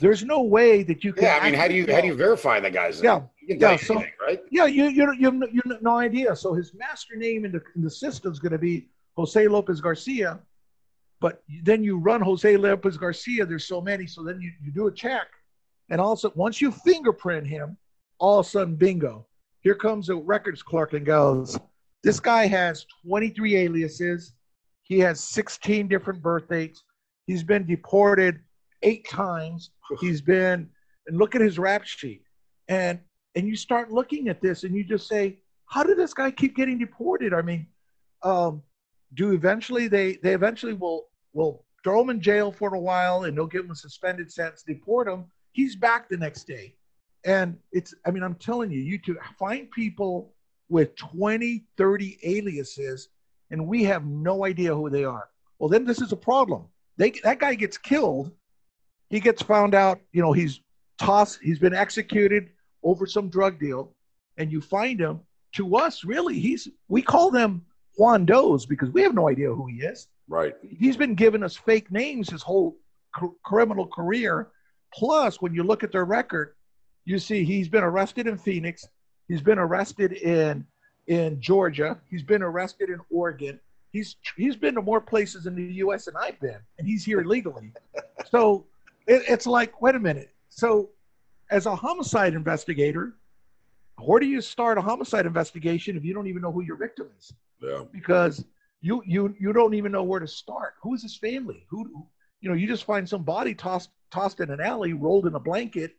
[0.00, 1.24] There's no way that you can.
[1.24, 3.58] Yeah, I mean, how do you how do you verify the guy's yeah, name?
[3.60, 4.40] Yeah, so, right?
[4.50, 6.34] Yeah, you you you you have no idea.
[6.36, 9.80] So his master name in the in the system is going to be Jose Lopez
[9.80, 10.40] Garcia,
[11.20, 13.44] but then you run Jose Lopez Garcia.
[13.44, 15.26] There's so many, so then you, you do a check,
[15.90, 17.76] and also once you fingerprint him,
[18.18, 19.26] all of a sudden, bingo,
[19.60, 21.58] here comes a records clerk and goes,
[22.02, 24.32] This guy has 23 aliases.
[24.82, 26.82] He has 16 different birth dates.
[27.26, 28.40] He's been deported
[28.82, 29.70] eight times.
[30.00, 30.68] He's been,
[31.06, 32.22] and look at his rap sheet.
[32.68, 33.00] And
[33.34, 36.56] and you start looking at this and you just say, how did this guy keep
[36.56, 37.34] getting deported?
[37.34, 37.66] I mean,
[38.22, 38.62] um,
[39.14, 43.36] do eventually they they eventually will will throw him in jail for a while and
[43.36, 45.26] they'll give him a suspended sentence, deport him.
[45.52, 46.74] He's back the next day.
[47.28, 50.32] And it's, I mean, I'm telling you, you to find people
[50.70, 53.10] with 20, 30 aliases,
[53.50, 55.28] and we have no idea who they are.
[55.58, 56.64] Well, then this is a problem.
[56.96, 58.32] They, that guy gets killed.
[59.10, 60.60] He gets found out, you know, he's
[60.98, 62.48] tossed, he's been executed
[62.82, 63.92] over some drug deal,
[64.38, 65.20] and you find him.
[65.56, 67.62] To us, really, he's, we call them
[67.98, 70.08] Juan Does because we have no idea who he is.
[70.28, 70.54] Right.
[70.62, 72.78] He's been giving us fake names his whole
[73.44, 74.48] criminal career.
[74.94, 76.54] Plus, when you look at their record,
[77.08, 78.86] you see he's been arrested in Phoenix,
[79.28, 80.66] he's been arrested in
[81.06, 83.58] in Georgia, he's been arrested in Oregon.
[83.92, 86.04] He's he's been to more places in the U.S.
[86.04, 87.72] than I've been, and he's here illegally.
[88.30, 88.66] so
[89.06, 90.30] it, it's like, wait a minute.
[90.50, 90.90] So,
[91.50, 93.14] as a homicide investigator,
[93.96, 97.08] where do you start a homicide investigation if you don't even know who your victim
[97.18, 97.32] is?
[97.62, 97.84] Yeah.
[97.90, 98.44] Because
[98.82, 100.74] you you you don't even know where to start.
[100.82, 101.64] Who is his family?
[101.70, 102.06] Who
[102.42, 102.54] you know?
[102.54, 105.96] You just find some body tossed tossed in an alley, rolled in a blanket,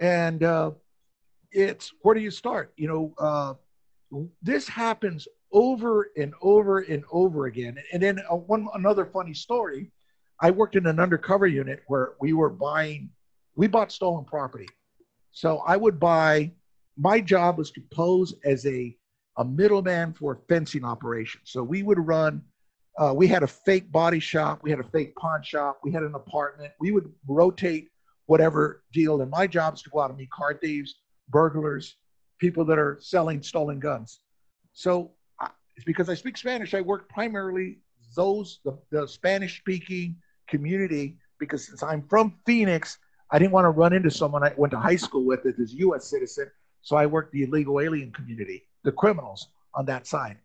[0.00, 0.70] and uh,
[1.50, 2.72] it's where do you start?
[2.76, 3.54] You know, uh,
[4.42, 7.78] this happens over and over and over again.
[7.92, 9.90] And then uh, one another funny story.
[10.40, 13.10] I worked in an undercover unit where we were buying,
[13.56, 14.68] we bought stolen property.
[15.32, 16.52] So I would buy.
[16.96, 18.96] My job was to pose as a
[19.38, 21.44] a middleman for fencing operations.
[21.46, 22.42] So we would run.
[22.98, 24.60] Uh, we had a fake body shop.
[24.62, 25.78] We had a fake pawn shop.
[25.84, 26.72] We had an apartment.
[26.80, 27.88] We would rotate
[28.28, 29.20] whatever deal.
[29.22, 30.96] And my job is to go out and meet car thieves,
[31.30, 31.96] burglars,
[32.38, 34.20] people that are selling stolen guns.
[34.74, 35.10] So
[35.74, 36.74] it's because I speak Spanish.
[36.74, 37.78] I work primarily
[38.14, 40.16] those the, the Spanish speaking
[40.48, 42.98] community because since I'm from Phoenix,
[43.30, 45.72] I didn't want to run into someone I went to high school with that is
[45.74, 46.06] U.S.
[46.06, 46.50] citizen.
[46.82, 50.36] So I work the illegal alien community, the criminals on that side.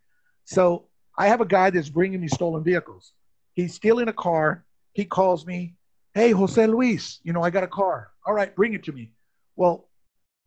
[0.44, 0.86] So
[1.18, 3.12] I have a guy that's bringing me stolen vehicles.
[3.54, 4.64] He's stealing a car.
[4.92, 5.74] He calls me,
[6.14, 8.12] "Hey, Jose Luis, you know I got a car.
[8.24, 9.12] All right, bring it to me."
[9.56, 9.88] Well,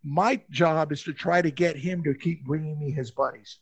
[0.04, 3.60] my job is to try to get him to keep bringing me his buddies.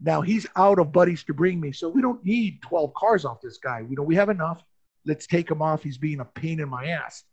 [0.00, 3.40] Now he's out of buddies to bring me, so we don't need 12 cars off
[3.40, 3.82] this guy.
[3.82, 4.62] We know we have enough.
[5.04, 5.82] Let's take him off.
[5.82, 7.24] He's being a pain in my ass.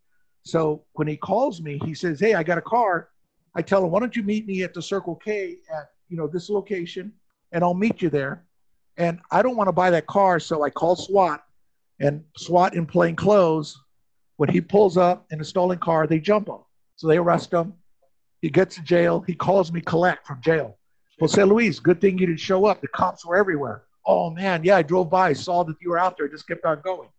[0.43, 3.09] So when he calls me, he says, "Hey, I got a car."
[3.55, 6.27] I tell him, "Why don't you meet me at the Circle K at you know
[6.27, 7.13] this location,
[7.51, 8.45] and I'll meet you there."
[8.97, 11.43] And I don't want to buy that car, so I call SWAT,
[11.99, 13.82] and SWAT in plain clothes.
[14.37, 16.59] When he pulls up in a stolen car, they jump him.
[16.95, 17.73] So they arrest him.
[18.41, 19.21] He gets to jail.
[19.21, 20.77] He calls me collect from jail.
[21.19, 22.81] Jose Luis, good thing you didn't show up.
[22.81, 23.83] The cops were everywhere.
[24.05, 26.81] Oh man, yeah, I drove by, saw that you were out there, just kept on
[26.81, 27.09] going.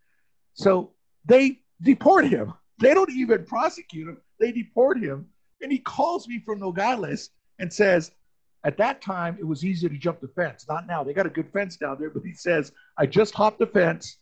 [0.53, 0.91] So
[1.25, 2.53] they deport him.
[2.79, 4.19] They don't even prosecute him.
[4.39, 5.27] They deport him.
[5.63, 8.11] And he calls me from Nogales and says,
[8.65, 10.67] at that time, it was easy to jump the fence.
[10.69, 11.05] Not now.
[11.05, 12.11] They got a good fence down there.
[12.11, 14.19] But he says, I just hopped the fence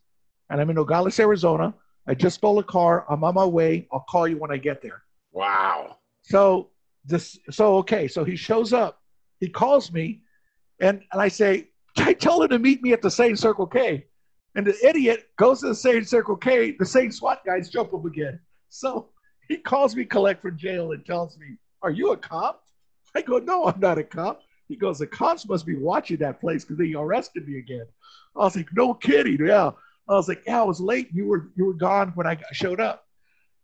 [0.50, 1.74] and I'm in Nogales, Arizona.
[2.06, 3.04] I just stole a car.
[3.08, 3.86] I'm on my way.
[3.92, 5.02] I'll call you when I get there.
[5.32, 5.98] Wow.
[6.22, 6.70] So
[7.04, 9.02] this so okay, so he shows up
[9.42, 10.22] he calls me
[10.80, 14.06] and, and I say, I tell him to meet me at the same Circle K.
[14.54, 18.06] And the idiot goes to the same Circle K, the same SWAT guys jump him
[18.06, 18.38] again.
[18.68, 19.08] So
[19.48, 22.62] he calls me collect from jail and tells me, Are you a cop?
[23.16, 24.42] I go, No, I'm not a cop.
[24.68, 27.86] He goes, The cops must be watching that place because they arrested me again.
[28.36, 29.44] I was like, No kidding.
[29.44, 29.72] Yeah.
[30.08, 31.08] I was like, Yeah, I was late.
[31.12, 33.06] You were you were gone when I showed up.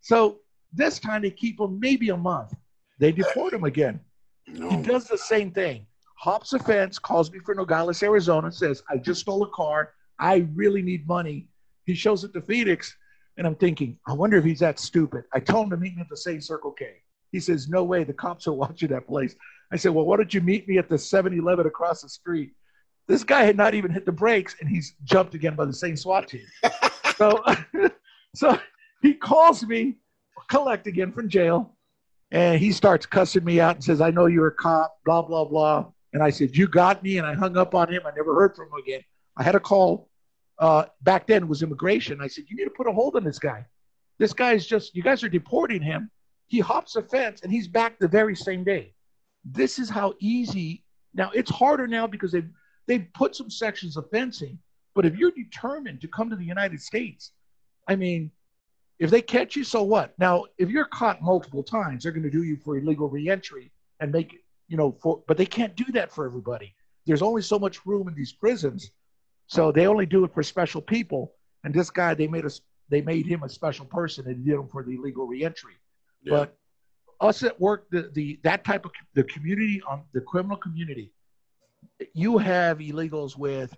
[0.01, 0.39] So
[0.73, 2.55] this time they keep him maybe a month.
[2.99, 4.01] They deport him again.
[4.47, 4.71] No.
[4.71, 5.87] He does the same thing.
[6.17, 9.93] Hops a fence, calls me for Nogales, Arizona, says, I just stole a car.
[10.19, 11.49] I really need money.
[11.85, 12.97] He shows it to Phoenix,
[13.37, 15.25] and I'm thinking, I wonder if he's that stupid.
[15.33, 16.97] I told him to meet me at the same Circle K.
[17.31, 19.37] He says, No way, the cops are watching that place.
[19.73, 22.53] I said, Well, why don't you meet me at the 7 Eleven across the street?
[23.09, 25.97] This guy had not even hit the brakes, and he's jumped again by the same
[25.97, 26.47] SWAT team.
[27.17, 27.43] so,
[28.35, 28.59] so
[29.01, 29.97] he calls me,
[30.49, 31.75] collect again from jail.
[32.31, 35.47] And he starts cussing me out and says, I know you're a cop, blah, blah,
[35.47, 35.87] blah.
[36.13, 37.17] And I said, You got me.
[37.17, 38.03] And I hung up on him.
[38.05, 39.01] I never heard from him again.
[39.39, 40.11] I had a call
[40.59, 42.21] uh, back then, was immigration.
[42.21, 43.65] I said, You need to put a hold on this guy.
[44.19, 46.11] This guy is just, you guys are deporting him.
[46.49, 48.93] He hops a fence and he's back the very same day.
[49.45, 50.85] This is how easy.
[51.15, 52.49] Now, it's harder now because they've,
[52.89, 54.59] they've put some sections of fencing.
[54.95, 57.31] But if you're determined to come to the United States,
[57.87, 58.33] I mean,
[58.99, 60.19] if they catch you, so what?
[60.19, 63.71] Now, if you're caught multiple times, they're going to do you for illegal reentry
[64.01, 65.23] and make you know for.
[65.29, 66.75] But they can't do that for everybody.
[67.07, 68.91] There's only so much room in these prisons,
[69.47, 71.35] so they only do it for special people.
[71.63, 74.67] And this guy, they made us, they made him a special person and did him
[74.67, 75.75] for the illegal reentry.
[76.23, 76.31] Yeah.
[76.31, 76.59] But
[77.21, 81.13] us at work, the, the that type of the community on the criminal community,
[82.15, 83.77] you have illegals with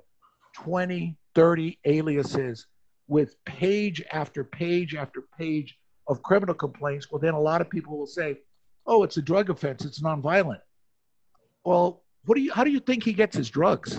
[0.54, 2.66] 20, 30 aliases
[3.08, 7.98] with page after page after page of criminal complaints, well, then a lot of people
[7.98, 8.38] will say,
[8.86, 10.60] oh, it's a drug offense, it's nonviolent.
[11.64, 13.98] Well, what do you, how do you think he gets his drugs?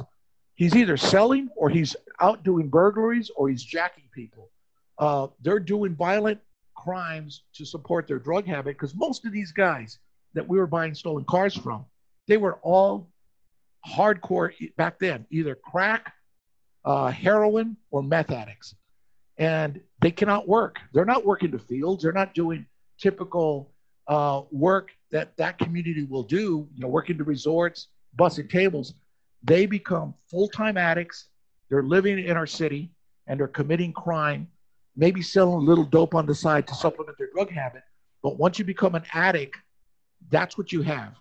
[0.55, 4.49] He's either selling or he's out doing burglaries or he's jacking people.
[4.97, 6.39] Uh, they're doing violent
[6.75, 9.99] crimes to support their drug habit because most of these guys
[10.33, 11.85] that we were buying stolen cars from,
[12.27, 13.10] they were all
[13.87, 16.13] hardcore back then, either crack,
[16.85, 18.75] uh, heroin, or meth addicts
[19.41, 20.79] and they cannot work.
[20.93, 22.03] They're not working the fields.
[22.03, 22.65] They're not doing
[22.99, 23.71] typical
[24.07, 26.67] uh, work that that community will do.
[26.75, 28.93] You know, working the resorts, bussing tables.
[29.43, 31.29] They become full-time addicts.
[31.69, 32.91] They're living in our city
[33.25, 34.47] and they're committing crime,
[34.95, 37.81] maybe selling a little dope on the side to supplement their drug habit.
[38.21, 39.57] But once you become an addict,
[40.29, 41.15] that's what you have.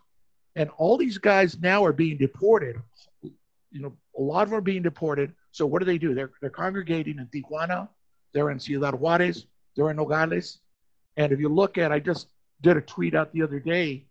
[0.61, 2.77] And all these guys now are being deported.
[3.23, 5.33] You know, a lot of them are being deported.
[5.53, 6.13] So what do they do?
[6.13, 7.89] They're, they're congregating in Tijuana,
[8.35, 9.47] they're in Ciudad Juarez.
[9.75, 10.59] They're in Nogales.
[11.17, 12.29] And if you look at, I just
[12.61, 14.05] did a tweet out the other day.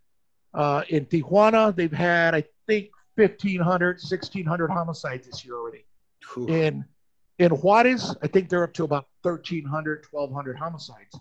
[0.51, 5.85] Uh, in Tijuana, they've had, I think, 1,500, 1,600 homicides this year already.
[6.33, 6.47] Whew.
[6.47, 6.85] In
[7.37, 11.19] in Juarez, I think they're up to about 1,300, 1,200 homicides.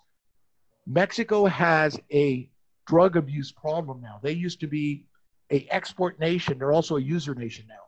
[0.86, 2.48] Mexico has a
[2.86, 4.18] drug abuse problem now.
[4.22, 5.04] They used to be
[5.50, 6.58] a export nation.
[6.58, 7.84] They're also a user nation now,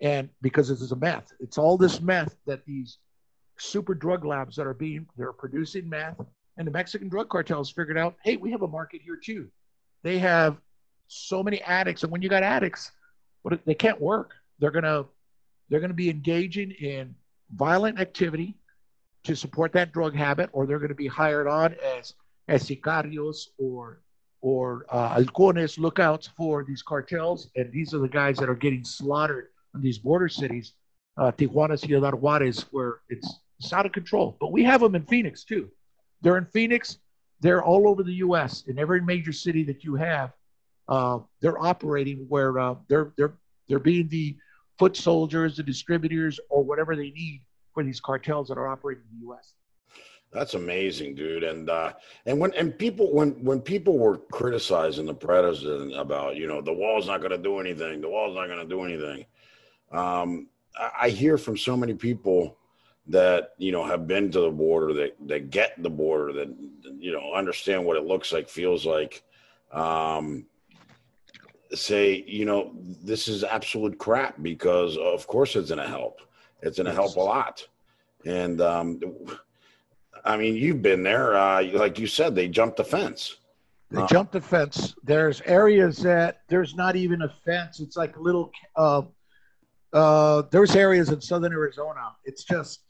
[0.00, 2.98] and because this is a meth, it's all this meth that these
[3.58, 6.20] super drug labs that are being they're producing meth,
[6.56, 9.48] and the Mexican drug cartels figured out, hey, we have a market here too.
[10.02, 10.56] They have
[11.08, 12.92] so many addicts, and when you got addicts,
[13.42, 14.32] what they can't work.
[14.58, 15.04] They're gonna
[15.68, 17.14] they're gonna be engaging in
[17.54, 18.56] violent activity
[19.24, 22.14] to support that drug habit, or they're to be hired on as
[22.48, 24.00] as sicarios or
[24.42, 28.84] or uh, halcones lookouts for these cartels, and these are the guys that are getting
[28.84, 30.74] slaughtered in these border cities,
[31.16, 34.36] uh, Tijuana, Ciudad Juarez, where it's it's out of control.
[34.40, 35.70] But we have them in Phoenix too.
[36.20, 36.98] They're in Phoenix.
[37.40, 38.64] They're all over the U.S.
[38.66, 40.32] In every major city that you have,
[40.88, 43.34] uh, they're operating where uh, they're they're
[43.68, 44.36] they're being the
[44.78, 49.20] foot soldiers, the distributors, or whatever they need for these cartels that are operating in
[49.20, 49.54] the U.S.
[50.32, 51.44] That's amazing, dude.
[51.44, 51.92] And uh,
[52.24, 56.72] and when and people when when people were criticizing the president about you know the
[56.72, 59.26] wall's not going to do anything, the wall's not going to do anything.
[59.90, 62.56] Um, I, I hear from so many people
[63.08, 66.48] that you know have been to the border that that get the border that
[66.98, 69.22] you know understand what it looks like, feels like.
[69.70, 70.46] Um,
[71.74, 76.20] say you know this is absolute crap because of course it's going to help
[76.60, 77.66] it's going to help a lot
[78.26, 79.00] and um,
[80.24, 83.36] i mean you've been there uh, like you said they jumped the fence
[83.90, 84.94] They Uh, jumped the fence.
[85.04, 87.78] There's areas that there's not even a fence.
[87.80, 88.50] It's like little.
[88.74, 89.02] Uh,
[89.92, 92.12] uh, there's areas in southern Arizona.
[92.24, 92.80] It's just,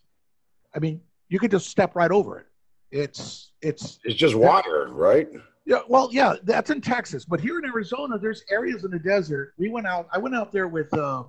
[0.77, 2.47] I mean, you could just step right over it.
[2.93, 5.29] It's it's it's just water right
[5.65, 5.81] yeah.
[5.89, 9.55] Well, yeah, that's in Texas, but here in Arizona, there's areas in the desert.
[9.59, 10.07] We went out.
[10.13, 10.93] I went out there with.
[10.95, 11.25] Uh,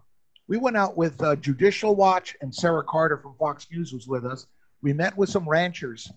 [0.47, 4.25] we went out with uh, Judicial Watch and Sarah Carter from Fox News was with
[4.25, 4.45] us.
[4.83, 6.11] We met with some ranchers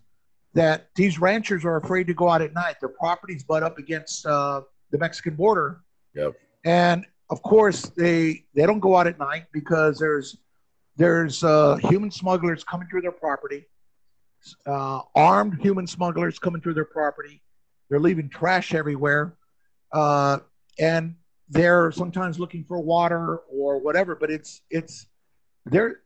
[0.53, 2.77] that these ranchers are afraid to go out at night.
[2.81, 5.81] Their properties butt up against uh, the Mexican border.
[6.15, 6.35] Yep.
[6.65, 10.39] And of course, they they don't go out at night because there's
[10.97, 13.67] there's uh, human smugglers coming through their property,
[14.67, 17.43] uh, armed human smugglers coming through their property.
[17.89, 19.37] They're leaving trash everywhere,
[19.93, 20.39] uh,
[20.79, 21.15] and
[21.49, 24.17] they're sometimes looking for water or whatever.
[24.17, 25.07] But it's it's
[25.67, 26.01] they're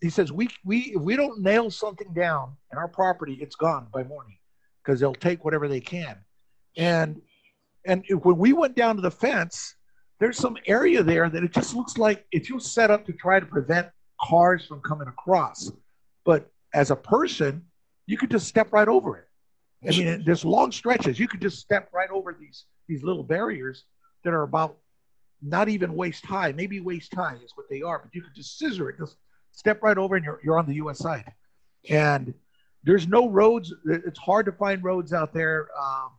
[0.00, 3.86] he says we we if we don't nail something down in our property, it's gone
[3.92, 4.36] by morning
[4.84, 6.16] because they'll take whatever they can.
[6.76, 7.20] And
[7.84, 9.74] and when we went down to the fence,
[10.20, 13.40] there's some area there that it just looks like it's just set up to try
[13.40, 13.88] to prevent
[14.20, 15.72] cars from coming across.
[16.24, 17.64] But as a person,
[18.06, 19.28] you could just step right over it.
[19.84, 21.18] I mean, there's long stretches.
[21.18, 23.84] You could just step right over these these little barriers
[24.22, 24.76] that are about
[25.42, 28.58] not even waist high, maybe waist high is what they are, but you could just
[28.58, 29.16] scissor it, just
[29.52, 31.32] step right over and you're, you're on the US side.
[31.88, 32.34] And
[32.84, 33.72] there's no roads.
[33.86, 35.68] It's hard to find roads out there.
[35.78, 36.10] Um,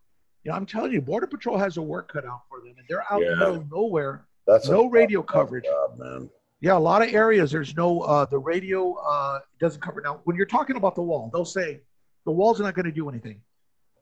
[0.43, 2.85] you know, I'm telling you, Border Patrol has a work cut out for them, and
[2.89, 4.25] they're out in the middle of nowhere.
[4.45, 5.63] that's No radio coverage.
[5.65, 6.29] job, man
[6.61, 10.01] Yeah, a lot of areas there's no uh, the radio uh, doesn't cover.
[10.01, 11.81] Now, when you're talking about the wall, they'll say
[12.25, 13.41] the wall's not going to do anything.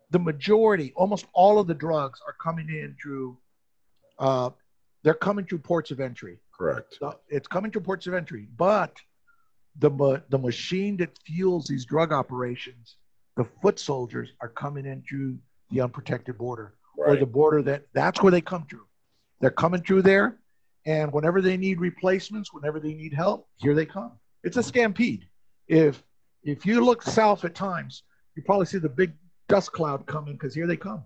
[0.10, 3.38] The majority, almost all of the drugs are coming in through.
[4.20, 4.50] Uh,
[5.04, 6.38] they're coming through ports of entry.
[6.56, 8.96] correct it's coming through ports of entry, but
[9.80, 12.98] the the machine that fuels these drug operations,
[13.38, 15.38] the foot soldiers, are coming in through
[15.70, 18.86] the unprotected border or the border that that's where they come through.
[19.40, 20.38] They're coming through there,
[20.86, 24.12] and whenever they need replacements, whenever they need help, here they come.
[24.44, 25.28] It's a stampede.
[25.68, 26.04] If
[26.44, 28.04] if you look south at times,
[28.36, 29.13] you probably see the big
[29.48, 31.04] dust cloud coming because here they come.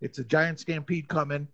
[0.00, 1.48] It's a giant stampede coming,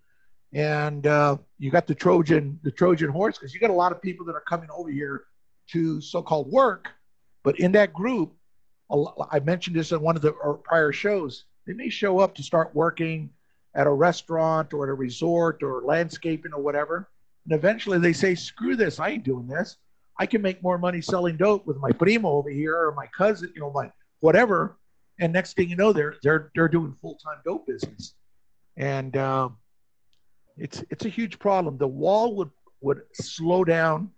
[0.53, 4.03] and uh, you got the Trojan the Trojan horse because you got a lot of
[4.03, 5.25] people that are coming over here
[5.73, 6.89] to so-called work,
[7.45, 8.35] but in that group,
[9.31, 11.45] I mentioned this in one of the uh, prior shows.
[11.67, 13.31] They may show up to start working
[13.75, 17.11] at a restaurant or at a resort or landscaping or whatever.
[17.45, 19.77] And eventually they say, screw this, I ain't doing this.
[20.19, 23.53] I can make more money selling dope with my primo over here or my cousin,
[23.55, 23.91] you know, my
[24.21, 24.79] whatever.
[25.21, 28.15] And next thing you know, they're they're they're doing full time dope business,
[28.77, 29.57] and um,
[30.57, 31.77] it's it's a huge problem.
[31.77, 32.51] The wall would
[32.81, 34.11] would slow down,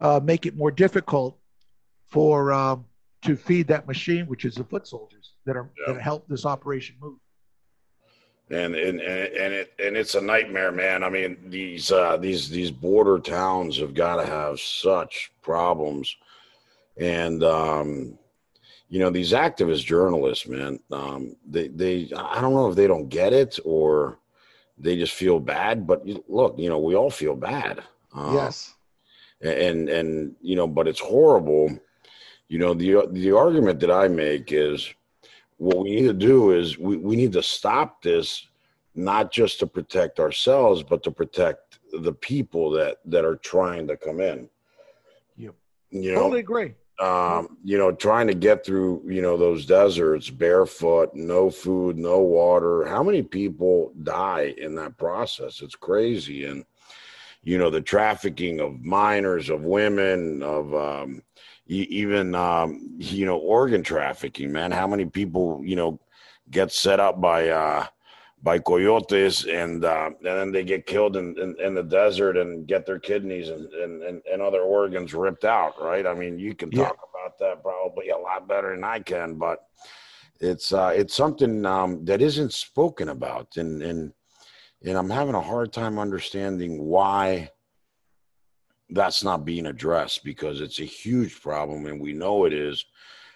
[0.00, 1.38] uh, make it more difficult
[2.06, 2.84] for um,
[3.22, 5.94] to feed that machine, which is the foot soldiers that are Yeah.
[5.94, 7.18] that help this operation move.
[8.50, 11.02] and and and and it and it's a nightmare, man.
[11.02, 16.14] I mean, these uh, these these border towns have got to have such problems,
[16.98, 18.18] and um,
[18.90, 23.08] you know, these activist journalists, man, um, they they I don't know if they don't
[23.08, 24.18] get it or
[24.76, 25.86] they just feel bad.
[25.86, 27.82] But look, you know, we all feel bad.
[28.14, 28.73] Uh, yes.
[29.40, 31.78] And and you know, but it's horrible.
[32.48, 34.92] You know, the the argument that I make is
[35.58, 38.46] what we need to do is we, we need to stop this
[38.94, 43.96] not just to protect ourselves, but to protect the people that that are trying to
[43.96, 44.48] come in.
[45.36, 45.54] Yep.
[45.90, 46.74] You know, totally agree.
[47.00, 52.20] Um, you know, trying to get through, you know, those deserts barefoot, no food, no
[52.20, 52.86] water.
[52.86, 55.60] How many people die in that process?
[55.60, 56.44] It's crazy.
[56.44, 56.64] And,
[57.44, 61.22] you know, the trafficking of minors, of women, of um,
[61.66, 64.70] even, um, you know, organ trafficking, man.
[64.70, 66.00] How many people, you know,
[66.50, 67.86] get set up by, uh,
[68.44, 72.68] by coyotes and uh, and then they get killed in, in, in, the desert and
[72.68, 76.70] get their kidneys and, and, and, other organs ripped out right i mean you can
[76.70, 77.20] talk yeah.
[77.22, 79.68] about that probably a lot better than i can but
[80.40, 84.12] it's uh, it's something um, that isn't spoken about and and
[84.84, 87.48] and i'm having a hard time understanding why
[88.90, 92.84] that's not being addressed because it's a huge problem and we know it is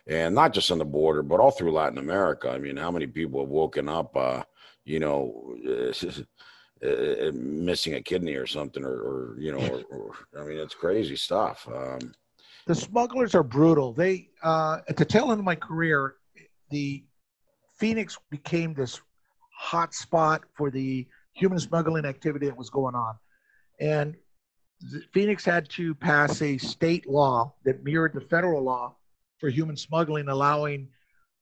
[0.06, 3.06] and not just on the border but all through latin america i mean how many
[3.06, 4.42] people have woken up uh,
[4.88, 5.56] you know,
[6.84, 10.74] uh, missing a kidney or something, or, or you know, or, or, I mean, it's
[10.74, 11.68] crazy stuff.
[11.72, 12.14] Um,
[12.66, 13.92] the smugglers are brutal.
[13.92, 16.14] They, uh, at the tail end of my career,
[16.70, 17.04] the
[17.78, 19.00] Phoenix became this
[19.52, 21.06] hot spot for the
[21.38, 23.14] human smuggling activity that was going on.
[23.80, 24.16] And
[25.12, 28.96] Phoenix had to pass a state law that mirrored the federal law
[29.38, 30.88] for human smuggling, allowing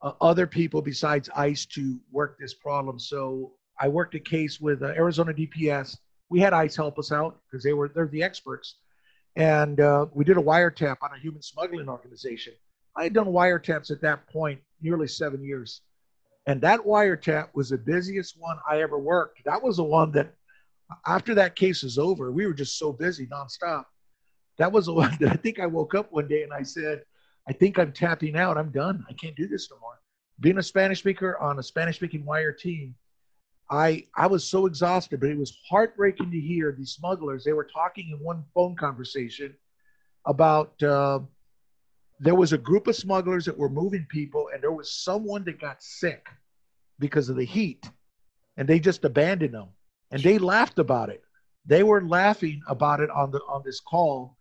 [0.02, 2.98] uh, other people besides ICE to work this problem.
[2.98, 5.96] So I worked a case with uh, Arizona DPS.
[6.28, 8.76] We had ICE help us out because they were they're the experts,
[9.36, 12.52] and uh, we did a wiretap on a human smuggling organization.
[12.96, 15.82] I had done wiretaps at that point nearly seven years,
[16.46, 19.44] and that wiretap was the busiest one I ever worked.
[19.44, 20.32] That was the one that,
[21.06, 23.84] after that case was over, we were just so busy nonstop.
[24.58, 27.02] That was the one that I think I woke up one day and I said,
[27.48, 28.56] I think I'm tapping out.
[28.56, 29.04] I'm done.
[29.08, 30.00] I can't do this no more.
[30.40, 32.94] Being a Spanish speaker on a Spanish speaking wire team,
[33.70, 37.42] I I was so exhausted, but it was heartbreaking to hear these smugglers.
[37.42, 39.54] They were talking in one phone conversation
[40.24, 41.20] about uh,
[42.18, 45.60] there was a group of smugglers that were moving people, and there was someone that
[45.60, 46.26] got sick
[46.98, 47.90] because of the heat,
[48.56, 49.68] and they just abandoned them,
[50.10, 51.22] and they laughed about it.
[51.66, 54.36] They were laughing about it on the on this call,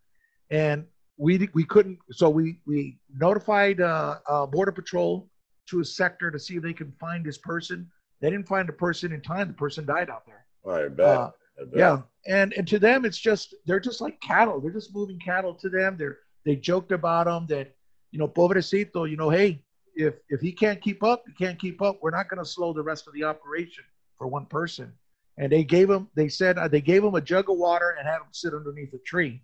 [0.50, 0.86] and
[1.18, 2.00] we we couldn't.
[2.12, 5.30] So we we notified uh, uh, border patrol
[5.70, 7.90] to a sector to see if they can find this person.
[8.22, 9.48] They didn't find the person in time.
[9.48, 10.46] The person died out there.
[10.66, 11.06] I bet.
[11.06, 11.80] Uh, I bet.
[11.80, 14.62] Yeah, and and to them, it's just they're just like cattle.
[14.62, 15.98] They're just moving cattle to them.
[15.98, 17.76] They're they joked about him that
[18.12, 19.10] you know, pobrecito.
[19.10, 19.62] You know, hey,
[19.96, 22.00] if if he can't keep up, he can't keep up.
[22.02, 23.84] We're not going to slow the rest of the operation
[24.18, 24.93] for one person.
[25.38, 26.08] And they gave him.
[26.16, 28.93] They said uh, they gave him a jug of water and had him sit underneath
[28.93, 29.41] a tree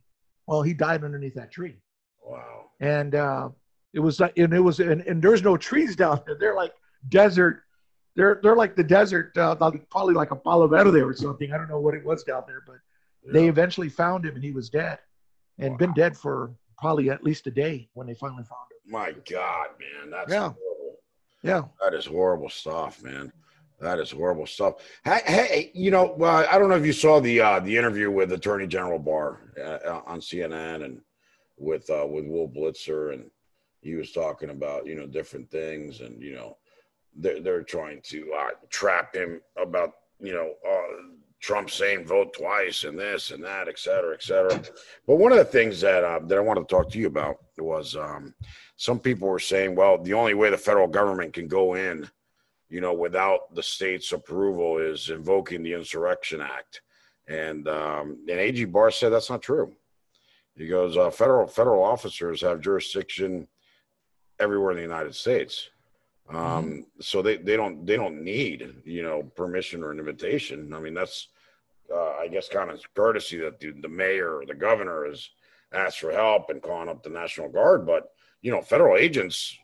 [0.48, 1.78] well, he died underneath that tree.
[2.26, 2.72] Wow.
[2.80, 3.50] And uh,
[3.94, 6.36] it was like, and it was, and, and there's no trees down there.
[6.36, 6.74] They're like
[7.10, 7.64] desert.
[8.18, 9.56] They're they're like the desert, uh,
[9.90, 11.54] probably like a Palo Verde or something.
[11.54, 12.76] I don't know what it was down there, but
[13.24, 13.32] yeah.
[13.32, 15.00] they eventually found him and he was dead,
[15.60, 15.78] and wow.
[15.78, 16.52] been dead for
[16.82, 18.92] probably at least a day when they finally found him.
[18.92, 20.98] My God, man, that's yeah, horrible.
[21.44, 23.32] yeah, that is horrible stuff, man.
[23.80, 24.76] That is horrible stuff.
[25.06, 28.12] Hey, hey you know, uh, I don't know if you saw the uh, the interview
[28.12, 31.02] with Attorney General Barr uh, on CNN and
[31.58, 33.30] with uh, with Will Blitzer, and
[33.82, 36.58] he was talking about you know different things, and you know
[37.16, 41.04] they're they're trying to uh, trap him about you know uh,
[41.42, 44.62] Trump saying vote twice and this and that, et cetera, et cetera.
[45.08, 47.38] But one of the things that uh, that I wanted to talk to you about
[47.58, 48.34] was um,
[48.78, 52.08] some people were saying, well, the only way the federal government can go in
[52.72, 56.82] you know, without the state's approval is invoking the Insurrection Act.
[57.28, 59.74] And um, and AG Barr said that's not true.
[60.56, 63.48] He goes, uh, federal federal officers have jurisdiction
[64.40, 65.70] everywhere in the United States.
[66.30, 66.80] Um, mm-hmm.
[67.02, 70.74] So they, they don't they don't need you know permission or an invitation.
[70.74, 71.28] I mean that's
[71.94, 75.30] uh, I guess kind of courtesy that the, the mayor or the governor has
[75.74, 78.12] asked for help and calling up the National Guard, but
[78.42, 79.58] you know federal agents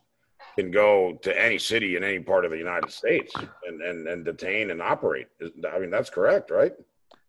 [0.58, 3.32] can go to any city in any part of the United States
[3.66, 5.28] and, and, and detain and operate.
[5.40, 6.72] I mean, that's correct, right?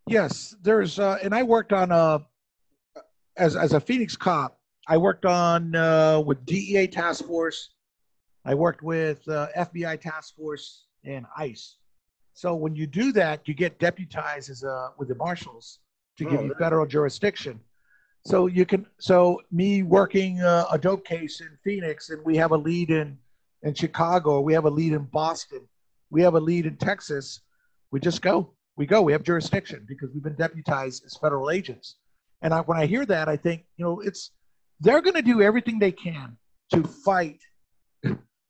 [0.07, 1.95] Yes, there's, uh, and I worked on a,
[2.95, 3.01] uh,
[3.37, 4.59] as as a Phoenix cop.
[4.87, 7.69] I worked on uh, with DEA task force.
[8.45, 11.75] I worked with uh, FBI task force and ICE.
[12.33, 15.79] So when you do that, you get deputized as a, with the marshals
[16.17, 17.59] to give oh, you federal jurisdiction.
[18.25, 22.51] So you can so me working uh, a dope case in Phoenix, and we have
[22.51, 23.17] a lead in
[23.63, 25.61] in Chicago, we have a lead in Boston,
[26.09, 27.41] we have a lead in Texas.
[27.91, 29.01] We just go, we go.
[29.01, 31.95] We have jurisdiction because we've been deputized as federal agents.
[32.41, 34.31] And I, when I hear that, I think you know it's
[34.79, 36.37] they're going to do everything they can
[36.73, 37.39] to fight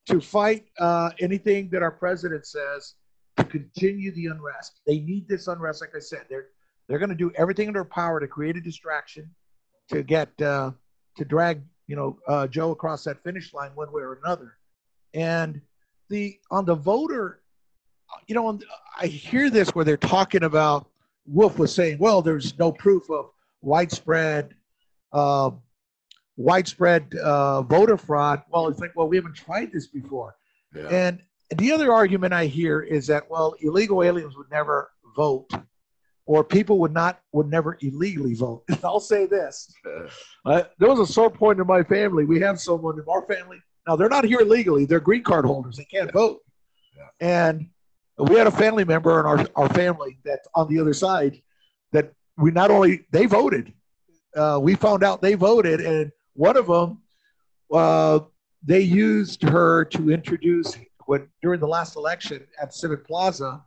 [0.10, 2.96] to fight uh, anything that our president says
[3.38, 4.82] to continue the unrest.
[4.86, 6.26] They need this unrest, like I said.
[6.30, 6.48] They're
[6.88, 9.30] they're going to do everything in their power to create a distraction,
[9.90, 10.72] to get uh,
[11.18, 14.58] to drag you know uh, Joe across that finish line one way or another.
[15.14, 15.62] And
[16.10, 17.42] the on the voter,
[18.28, 18.60] you know,
[19.00, 20.88] I hear this where they're talking about.
[21.28, 23.30] Wolf was saying, "Well, there's no proof of
[23.62, 24.56] widespread."
[26.40, 28.44] Widespread uh, voter fraud.
[28.50, 30.38] Well, it's like, well, we haven't tried this before.
[30.74, 30.88] Yeah.
[30.88, 31.22] And
[31.58, 35.50] the other argument I hear is that, well, illegal aliens would never vote,
[36.26, 38.64] or people would not would never illegally vote.
[38.86, 39.70] I'll say this:
[40.46, 42.24] uh, there was a sore point in my family.
[42.24, 43.98] We have someone in our family now.
[43.98, 45.76] They're not here illegally; they're green card holders.
[45.76, 46.40] They can't vote,
[46.96, 47.08] yeah.
[47.20, 47.68] and
[48.18, 51.42] we had a family member in our our family that's on the other side
[51.92, 53.74] that we not only they voted.
[54.36, 57.00] Uh, we found out they voted, and one of them,
[57.74, 58.22] uh,
[58.64, 63.62] they used her to introduce when during the last election at Civic Plaza,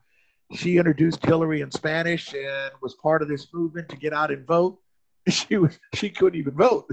[0.54, 4.46] she introduced Hillary in Spanish and was part of this movement to get out and
[4.46, 4.78] vote.
[5.28, 6.86] She was she couldn't even vote.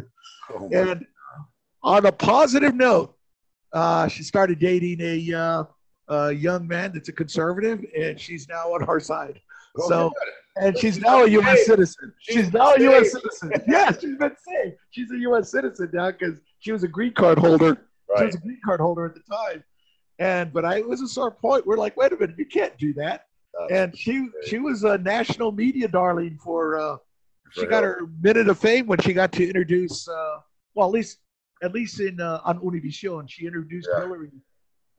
[0.53, 1.03] Oh and
[1.81, 3.15] on a positive note,
[3.73, 5.63] uh, she started dating a, uh,
[6.09, 9.39] a young man that's a conservative, and she's now on our side.
[9.87, 10.11] So
[10.55, 11.65] and she's now a U.S.
[11.65, 12.13] citizen.
[12.19, 13.11] She's now a U.S.
[13.11, 13.51] citizen.
[13.67, 14.75] Yeah, she's been saved.
[14.91, 15.51] She's a U.S.
[15.51, 17.87] citizen now because she was a green card holder.
[18.09, 18.19] Right.
[18.19, 19.63] She was a green card holder at the time.
[20.19, 21.65] And but I it was a sore point.
[21.65, 23.27] We're like, wait a minute, you can't do that.
[23.53, 24.47] That's and she great.
[24.47, 26.79] she was a national media darling for.
[26.79, 26.97] Uh,
[27.51, 30.07] she got her minute of fame when she got to introduce.
[30.07, 30.37] Uh,
[30.75, 31.19] well, at least
[31.63, 34.01] at least in uh, on Univision, she introduced yeah.
[34.01, 34.31] Hillary,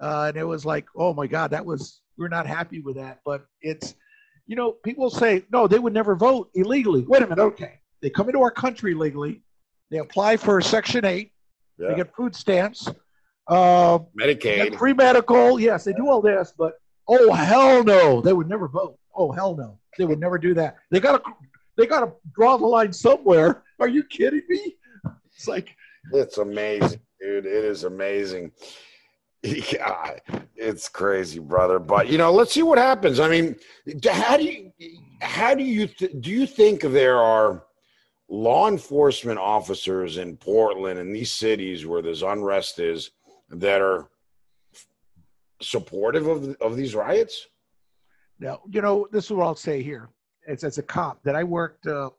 [0.01, 3.21] uh, and it was like, oh my God, that was we're not happy with that.
[3.25, 3.95] But it's
[4.51, 7.03] you know, people say, no, they would never vote illegally.
[7.07, 7.79] Wait a minute, okay.
[8.03, 9.43] They come into our country legally,
[9.93, 11.31] they apply for Section 8,
[11.79, 11.89] yeah.
[11.89, 12.89] they get food stamps,
[13.47, 15.61] uh, Medicaid, free medical.
[15.61, 18.99] Yes, they do all this, but oh, hell no, they would never vote.
[19.15, 20.79] Oh, hell no, they would never do that.
[20.91, 21.31] They got to.
[21.77, 23.63] They got to draw the line somewhere.
[23.79, 24.77] Are you kidding me?
[25.35, 25.75] It's like
[26.13, 27.47] it's amazing, dude.
[27.47, 28.53] It is amazing.
[29.73, 30.17] Yeah,
[30.55, 31.79] it's crazy, brother.
[31.79, 33.21] But you know, let's see what happens.
[33.21, 33.57] I mean,
[34.05, 34.73] how do you
[35.23, 37.65] how do you th- do you think there are
[38.29, 43.11] law enforcement officers in Portland and these cities where there's unrest is
[43.49, 44.11] that are
[45.63, 47.47] supportive of of these riots?
[48.39, 50.11] Now, you know, this is what I'll say here.
[50.47, 51.87] It's as a cop that I worked.
[51.87, 52.11] Uh,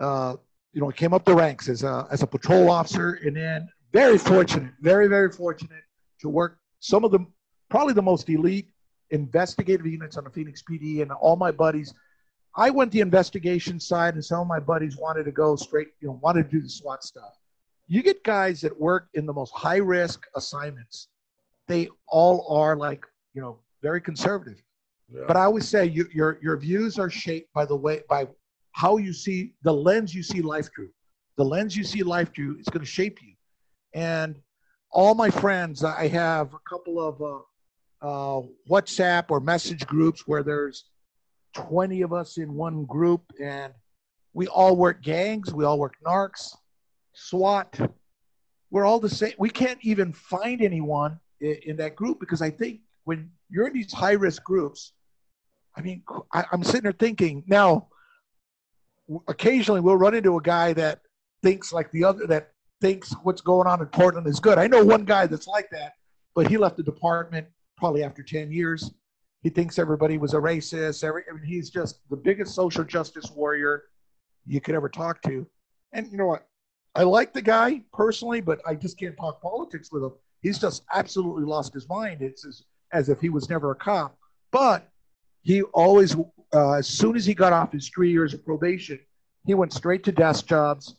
[0.00, 0.36] uh,
[0.72, 3.68] you know, I came up the ranks as a as a patrol officer, and then
[3.92, 5.84] very fortunate, very very fortunate
[6.22, 7.24] to work some of the
[7.68, 8.68] probably the most elite
[9.10, 11.94] investigative units on the Phoenix PD, and all my buddies.
[12.56, 16.08] I went the investigation side, and some of my buddies wanted to go straight, you
[16.08, 17.38] know, wanted to do the SWAT stuff.
[17.88, 21.08] You get guys that work in the most high risk assignments.
[21.68, 24.62] They all are like, you know, very conservative.
[25.08, 25.22] Yeah.
[25.26, 28.26] But I always say you, your your views are shaped by the way by
[28.72, 30.90] how you see the lens you see life through.
[31.36, 33.34] The lens you see life through is going to shape you.
[33.94, 34.36] And
[34.92, 37.38] all my friends, I have a couple of uh,
[38.02, 40.84] uh, WhatsApp or message groups where there's
[41.54, 43.72] 20 of us in one group, and
[44.34, 46.56] we all work gangs, we all work narcs,
[47.14, 47.90] SWAT.
[48.70, 49.32] We're all the same.
[49.38, 53.74] We can't even find anyone in, in that group because I think when you're in
[53.74, 54.92] these high risk groups,
[55.76, 57.88] I mean, I, I'm sitting there thinking now.
[59.28, 61.00] Occasionally, we'll run into a guy that
[61.42, 62.51] thinks like the other that
[62.82, 64.58] thinks what's going on in Portland is good.
[64.58, 65.92] I know one guy that's like that,
[66.34, 68.90] but he left the department probably after 10 years.
[69.44, 71.04] He thinks everybody was a racist.
[71.04, 73.84] Every, I mean, he's just the biggest social justice warrior
[74.46, 75.46] you could ever talk to.
[75.92, 76.48] And you know what?
[76.96, 80.12] I like the guy personally, but I just can't talk politics with him.
[80.40, 82.20] He's just absolutely lost his mind.
[82.20, 84.18] It's as, as if he was never a cop.
[84.50, 84.90] But
[85.42, 86.16] he always,
[86.52, 88.98] uh, as soon as he got off his three years of probation,
[89.46, 90.96] he went straight to desk jobs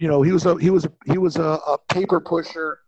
[0.00, 2.80] you know, he was a he was a, he was a, a paper pusher,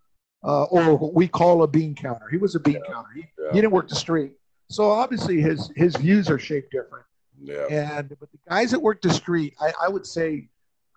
[0.43, 2.27] uh, or what we call a bean counter.
[2.31, 2.93] He was a bean yeah.
[2.93, 3.11] counter.
[3.15, 3.53] He, yeah.
[3.53, 4.33] he didn't work the street,
[4.71, 7.05] so obviously his his views are shaped different.
[7.41, 7.67] Yeah.
[7.71, 10.49] And but the guys that work the street, I, I would say,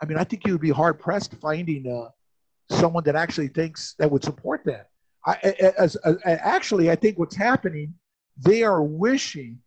[0.02, 2.10] I mean, I think you would be hard pressed finding uh,
[2.74, 4.90] someone that actually thinks that would support that.
[5.26, 5.34] I,
[5.78, 7.94] as, as, actually, I think what's happening,
[8.38, 9.60] they are wishing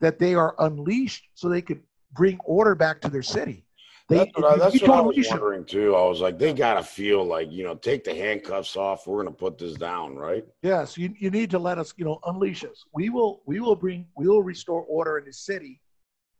[0.00, 1.80] that they are unleashed so they could
[2.12, 3.64] bring order back to their city.
[4.10, 5.96] They, that's what, I, that's what I was wondering too.
[5.96, 9.06] I was like, they got to feel like, you know, take the handcuffs off.
[9.06, 10.44] We're going to put this down, right?
[10.62, 12.84] Yes, you, you need to let us, you know, unleash us.
[12.92, 15.80] We will, we will bring, we will restore order in the city.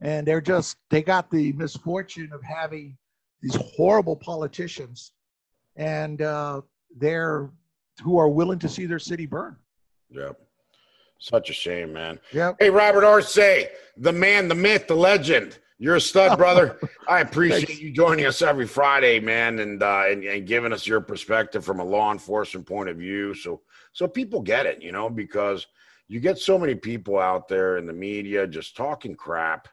[0.02, 2.96] And they're just, they got the misfortune of having
[3.42, 5.12] these horrible politicians,
[5.76, 6.62] and uh,
[6.96, 7.50] they're
[8.02, 9.56] who are willing to see their city burn.
[10.10, 10.40] Yep.
[11.18, 12.18] Such a shame, man.
[12.32, 12.56] Yep.
[12.58, 15.58] Hey, Robert Arce, the man, the myth, the legend.
[15.82, 16.78] You're a stud, brother.
[17.08, 21.00] I appreciate you joining us every Friday, man, and, uh, and and giving us your
[21.00, 23.62] perspective from a law enforcement point of view, so
[23.94, 25.66] so people get it, you know, because
[26.06, 29.68] you get so many people out there in the media just talking crap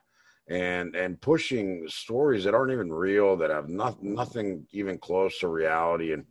[0.48, 5.48] and and pushing stories that aren't even real, that have not, nothing even close to
[5.48, 6.24] reality, and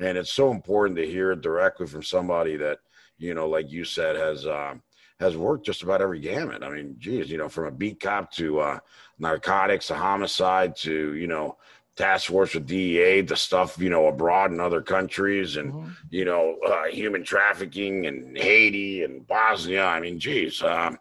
[0.00, 2.78] and it's so important to hear it directly from somebody that
[3.16, 4.44] you know, like you said, has.
[4.44, 4.74] Uh,
[5.20, 6.64] has worked just about every gamut.
[6.64, 8.78] I mean, geez, you know, from a beat cop to uh,
[9.20, 11.56] narcotics, a homicide to, you know,
[11.96, 15.90] task force with DEA, the stuff, you know, abroad in other countries and, mm-hmm.
[16.10, 19.84] you know, uh, human trafficking in Haiti and Bosnia.
[19.84, 20.98] I mean, geez, um,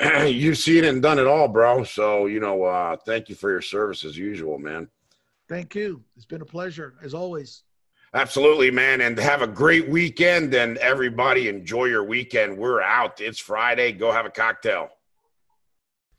[0.26, 1.84] you've seen it and done it all, bro.
[1.84, 4.88] So, you know, uh, thank you for your service as usual, man.
[5.48, 6.02] Thank you.
[6.16, 7.62] It's been a pleasure as always.
[8.14, 9.00] Absolutely, man.
[9.00, 10.54] And have a great weekend.
[10.54, 12.56] And everybody enjoy your weekend.
[12.56, 13.20] We're out.
[13.20, 13.92] It's Friday.
[13.92, 14.88] Go have a cocktail.